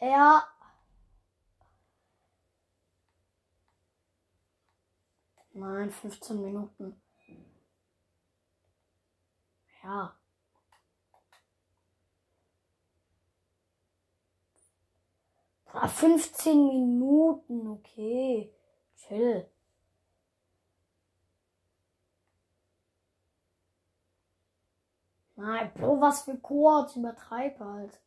Ja. 0.00 0.46
Nein, 5.52 5.90
15 5.90 6.40
Minuten. 6.40 7.02
Ja. 9.82 10.19
Ah, 15.72 15.88
15 15.88 16.66
Minuten, 16.68 17.68
okay. 17.68 18.52
Chill. 18.96 19.46
Nein, 25.36 25.70
Bro, 25.74 26.00
was 26.00 26.22
für 26.22 26.36
Quads, 26.36 26.96
übertreib 26.96 27.58
halt. 27.60 28.00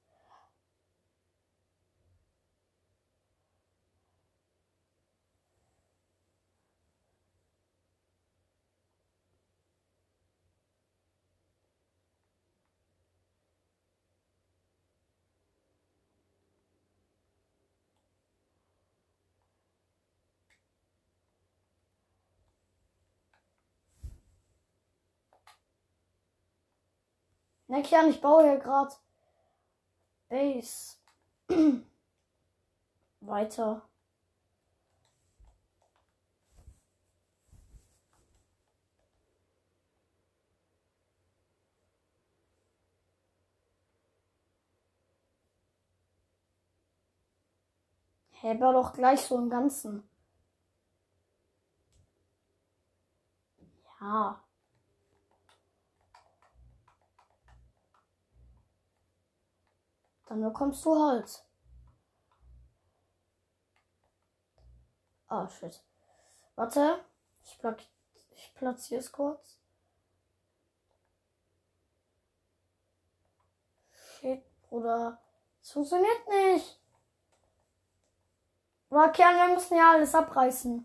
Na 27.73 27.81
klar, 27.81 28.07
ich 28.07 28.21
baue 28.21 28.43
hier 28.43 28.59
gerade 28.59 28.93
Base. 30.29 30.97
Weiter. 33.21 33.81
Hä, 48.31 48.53
bau 48.55 48.73
doch 48.73 48.93
gleich 48.93 49.21
so 49.21 49.37
im 49.37 49.49
Ganzen. 49.49 50.03
Ja. 53.99 54.43
Dann 60.33 60.41
bekommst 60.41 60.83
du 60.83 60.89
Holz. 60.89 61.45
Ah, 65.27 65.47
shit. 65.47 65.79
Warte. 66.55 67.05
Ich, 67.43 67.59
ich 68.31 68.53
platziere 68.55 68.99
es 68.99 69.11
kurz. 69.11 69.59
Shit, 73.91 74.43
Bruder. 74.63 75.21
Es 75.61 75.71
funktioniert 75.71 76.27
nicht. 76.27 76.81
Kern, 78.89 79.35
wir 79.35 79.53
müssen 79.53 79.77
ja 79.77 79.91
alles 79.91 80.15
abreißen. 80.15 80.83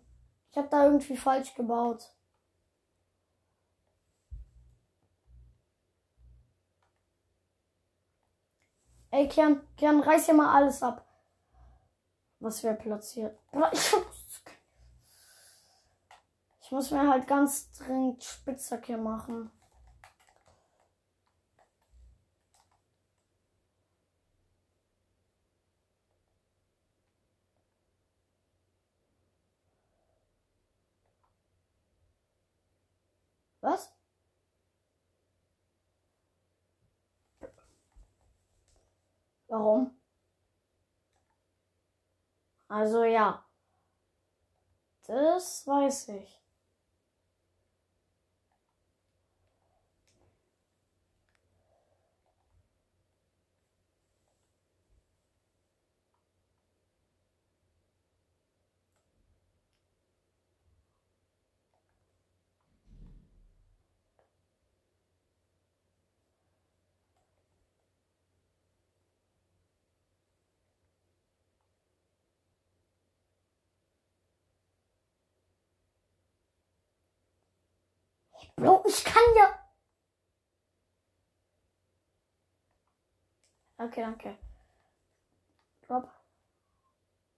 Ich 0.50 0.58
habe 0.58 0.68
da 0.68 0.84
irgendwie 0.84 1.16
falsch 1.16 1.54
gebaut. 1.54 2.12
Ey, 9.10 9.26
Kern, 9.28 9.66
Kern, 9.76 10.00
reiß 10.00 10.26
hier 10.26 10.34
mal 10.34 10.54
alles 10.54 10.82
ab. 10.82 11.06
Was 12.40 12.62
wir 12.62 12.74
platziert? 12.74 13.38
Ich 16.60 16.70
muss 16.70 16.90
mir 16.90 17.08
halt 17.08 17.26
ganz 17.26 17.72
dringend 17.72 18.22
Spitzhack 18.22 18.84
hier 18.86 18.98
machen. 18.98 19.50
Was? 33.60 33.97
Warum? 39.48 39.90
Also 42.70 43.04
ja. 43.04 43.44
Das 45.08 45.66
weiß 45.66 46.08
ich. 46.10 46.37
Bro, 78.58 78.82
ich 78.88 79.04
kann 79.04 79.22
ja. 79.36 79.54
Okay, 83.78 84.00
danke. 84.00 84.36
Drop. 85.86 86.10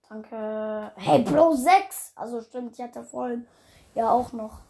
Danke. 0.09 0.91
Hey, 0.95 1.21
Bro, 1.23 1.53
6. 1.53 2.13
Also 2.15 2.41
stimmt, 2.41 2.77
ich 2.77 2.83
hatte 2.83 3.03
vorhin 3.03 3.47
ja 3.93 4.09
auch 4.09 4.33
noch. 4.33 4.61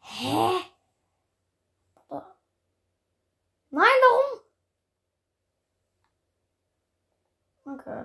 Hä? 0.00 0.64
Nein, 3.70 4.00
warum? 4.02 4.40
Okay. 7.66 8.04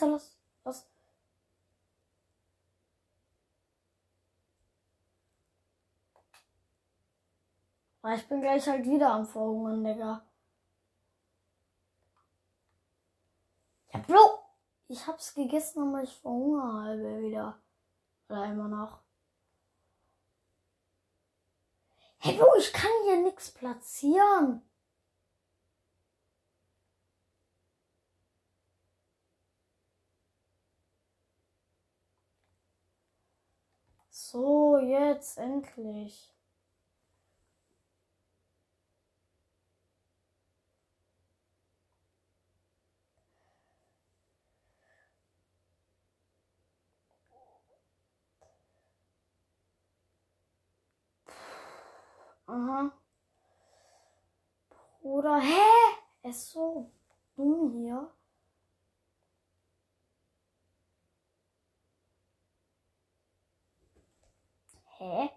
Lass. 0.00 0.36
Was? 0.64 0.86
Ah, 8.02 8.14
Ich 8.14 8.26
bin 8.28 8.40
gleich 8.40 8.66
halt 8.66 8.84
wieder 8.86 9.10
am 9.12 9.26
Verhungern, 9.26 9.84
Digga. 9.84 10.24
Ja, 13.92 14.00
Bro! 14.00 14.38
Ich 14.88 15.06
hab's 15.06 15.34
gegessen, 15.34 15.82
aber 15.88 16.02
ich 16.02 16.16
verhungere 16.16 16.82
halbe 16.84 17.20
wieder. 17.20 17.58
Oder 18.28 18.46
immer 18.46 18.68
noch. 18.68 19.00
Hey, 22.18 22.36
Bro, 22.36 22.56
ich 22.58 22.72
kann 22.72 22.90
hier 23.04 23.16
nichts 23.22 23.50
platzieren. 23.50 24.62
Jetzt 34.80 35.38
endlich. 35.38 36.34
Aha. 52.46 52.90
Bruder, 55.02 55.38
hä? 55.40 55.54
Er 56.22 56.30
ist 56.30 56.50
so 56.50 56.90
dumm 57.36 57.72
hier. 57.72 58.10
Hä? 65.00 65.28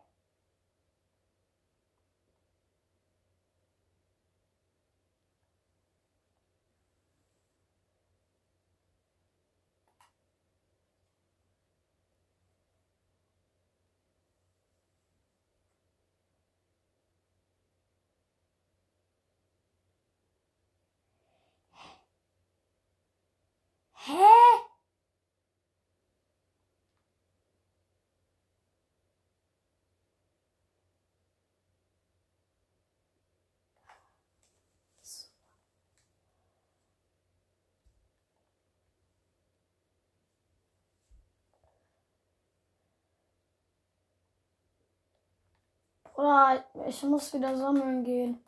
Oder 46.22 46.64
ich 46.88 47.02
muss 47.02 47.34
wieder 47.34 47.58
sammeln 47.58 48.04
gehen. 48.04 48.40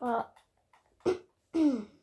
Oder 0.00 0.32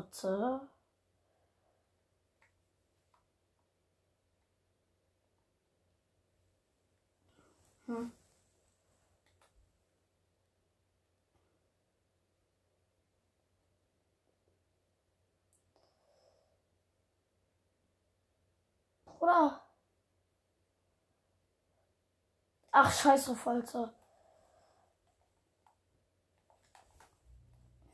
Warte. 0.00 0.60
Hm. 7.86 8.10
Ach, 22.72 22.92
scheiße, 22.92 23.36
Falter. 23.36 23.92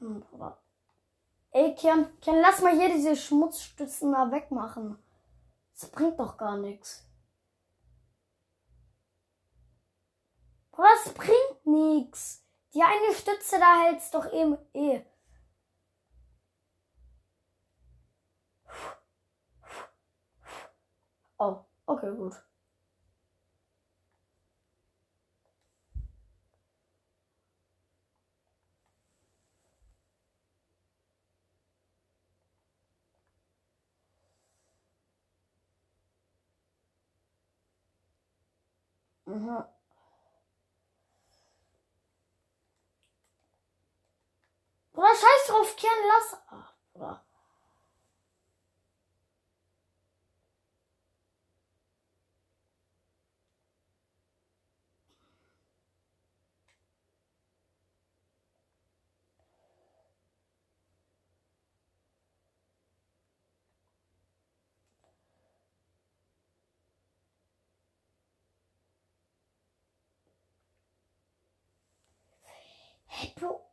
Hm, 0.01 0.21
Bruder. 0.21 0.57
Ey, 1.57 1.75
Kian, 1.75 2.21
Kian, 2.21 2.43
lass 2.43 2.61
mal 2.61 2.79
hier 2.79 2.91
diese 2.91 3.17
Schmutzstützen 3.17 4.13
da 4.13 4.31
wegmachen. 4.31 4.99
Das 5.73 5.91
bringt 5.91 6.21
doch 6.21 6.37
gar 6.37 6.59
nichts. 6.59 7.09
Bruder, 10.71 10.91
das 11.03 11.15
bringt 11.15 11.65
nichts. 11.65 12.45
Die 12.75 12.83
eine 12.83 13.15
Stütze 13.15 13.59
da 13.59 13.85
hält's 13.85 14.11
doch 14.11 14.31
eben 14.35 14.59
eh. 14.75 15.01
Oh, 21.39 21.65
okay, 21.87 22.15
gut. 22.15 22.35
Aha. 39.37 39.69
Oder 44.95 45.09
scheiß 45.09 45.47
drauf, 45.49 45.77
Kern, 45.77 45.93
lass. 46.09 46.41
Ach, 46.49 46.73
oder. 46.95 47.23
Hey, 73.09 73.33
Bro. 73.37 73.65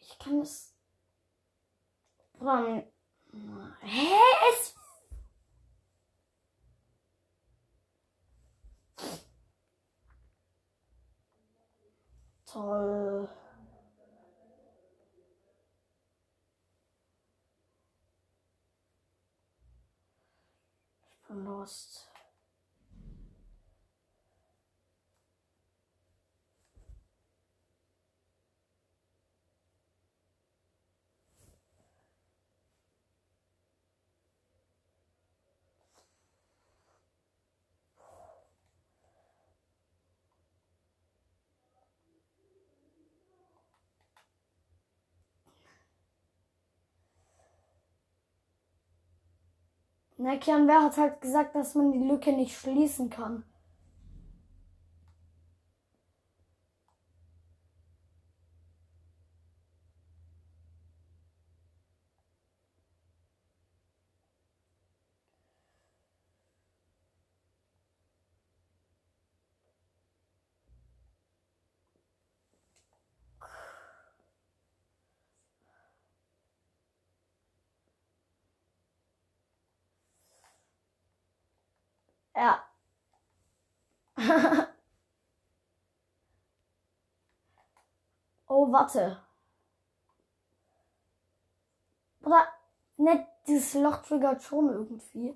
Ich 0.00 0.15
kann 0.26 0.40
das. 0.40 0.74
Bruder. 3.30 3.76
Hä? 3.80 4.14
Es. 4.52 4.74
Toll. 12.44 13.28
Ich 21.22 21.28
bin 21.28 21.44
lost. 21.44 22.15
Na, 50.18 50.36
Kian, 50.36 50.66
wer 50.66 50.82
hat 50.82 50.96
halt 50.96 51.20
gesagt, 51.20 51.54
dass 51.54 51.74
man 51.74 51.92
die 51.92 51.98
Lücke 51.98 52.32
nicht 52.32 52.58
schließen 52.58 53.10
kann? 53.10 53.44
Ja. 82.36 82.64
oh, 88.48 88.72
warte. 88.72 89.18
Oder, 92.22 92.46
ne, 92.98 93.26
dieses 93.46 93.72
Loch 93.74 94.02
triggert 94.02 94.42
schon 94.42 94.68
irgendwie. 94.68 95.34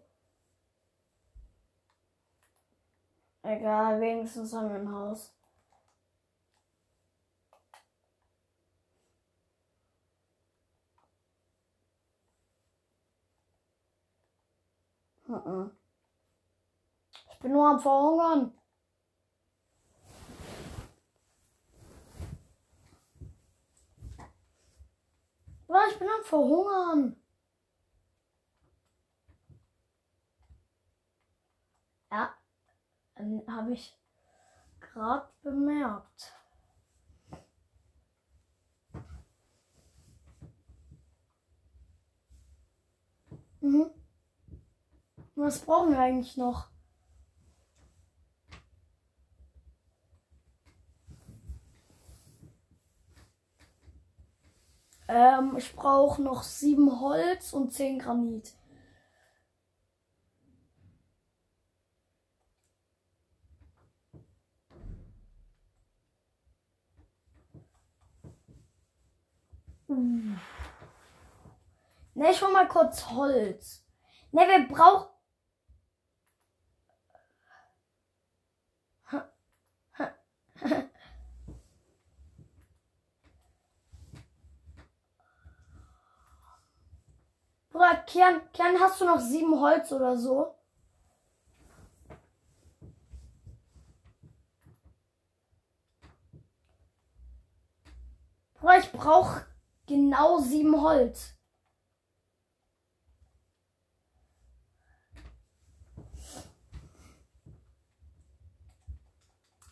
Egal, 3.43 4.01
wenigstens 4.01 4.53
haben 4.55 4.71
wir 4.71 4.77
ein 4.77 4.91
Haus. 4.93 5.35
Mhm. 15.29 15.80
Bin 17.41 17.53
nur 17.53 17.69
am 17.69 17.81
Verhungern. 17.81 18.53
Ja, 25.69 25.87
ich 25.89 25.99
bin 25.99 26.09
am 26.09 26.25
Verhungern. 26.25 27.17
Ja, 32.11 32.35
habe 33.47 33.73
ich 33.73 33.97
gerade 34.81 35.29
bemerkt. 35.43 36.33
Mhm. 43.61 43.91
Was 45.37 45.65
brauchen 45.65 45.93
wir 45.93 46.01
eigentlich 46.01 46.37
noch? 46.37 46.70
Ähm, 55.13 55.57
ich 55.57 55.75
brauche 55.75 56.23
noch 56.23 56.45
sieben 56.45 57.01
Holz 57.01 57.53
und 57.53 57.73
zehn 57.73 57.99
Granit. 57.99 58.55
Uh. 69.89 70.37
Ne, 72.15 72.31
ich 72.31 72.41
hol 72.41 72.53
mal 72.53 72.69
kurz 72.69 73.11
Holz. 73.11 73.85
Ne, 74.31 74.43
wir 74.43 74.69
brauchen. 74.69 75.09
Bruder, 87.71 87.97
Kian, 88.07 88.41
Kian, 88.53 88.81
hast 88.81 89.01
du 89.01 89.05
noch 89.05 89.21
sieben 89.21 89.59
Holz 89.61 89.93
oder 89.93 90.17
so? 90.17 90.55
Bruder, 98.55 98.79
ich 98.79 98.93
brauche 98.93 99.47
genau 99.87 100.41
sieben 100.41 100.81
Holz. 100.81 101.35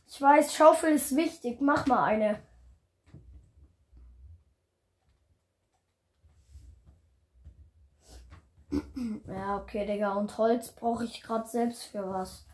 Ich 0.07 0.23
weiß, 0.23 0.55
Schaufel 0.55 0.95
ist 0.95 1.15
wichtig. 1.15 1.61
Mach 1.61 1.87
mal 1.87 2.03
eine. 2.03 2.48
Ja, 8.71 9.57
okay, 9.57 9.87
Digga. 9.87 10.13
Und 10.15 10.37
Holz 10.39 10.71
brauche 10.73 11.05
ich 11.05 11.23
gerade 11.23 11.49
selbst 11.49 11.85
für 11.85 12.09
was. 12.09 12.45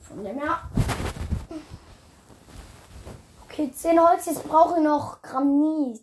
Von 0.00 0.24
dem 0.24 0.38
her. 0.38 0.60
Okay, 3.44 3.70
10 3.72 4.00
Holz. 4.00 4.26
Jetzt 4.26 4.44
brauche 4.44 4.78
ich 4.78 4.84
noch 4.84 5.20
Granit. 5.22 6.02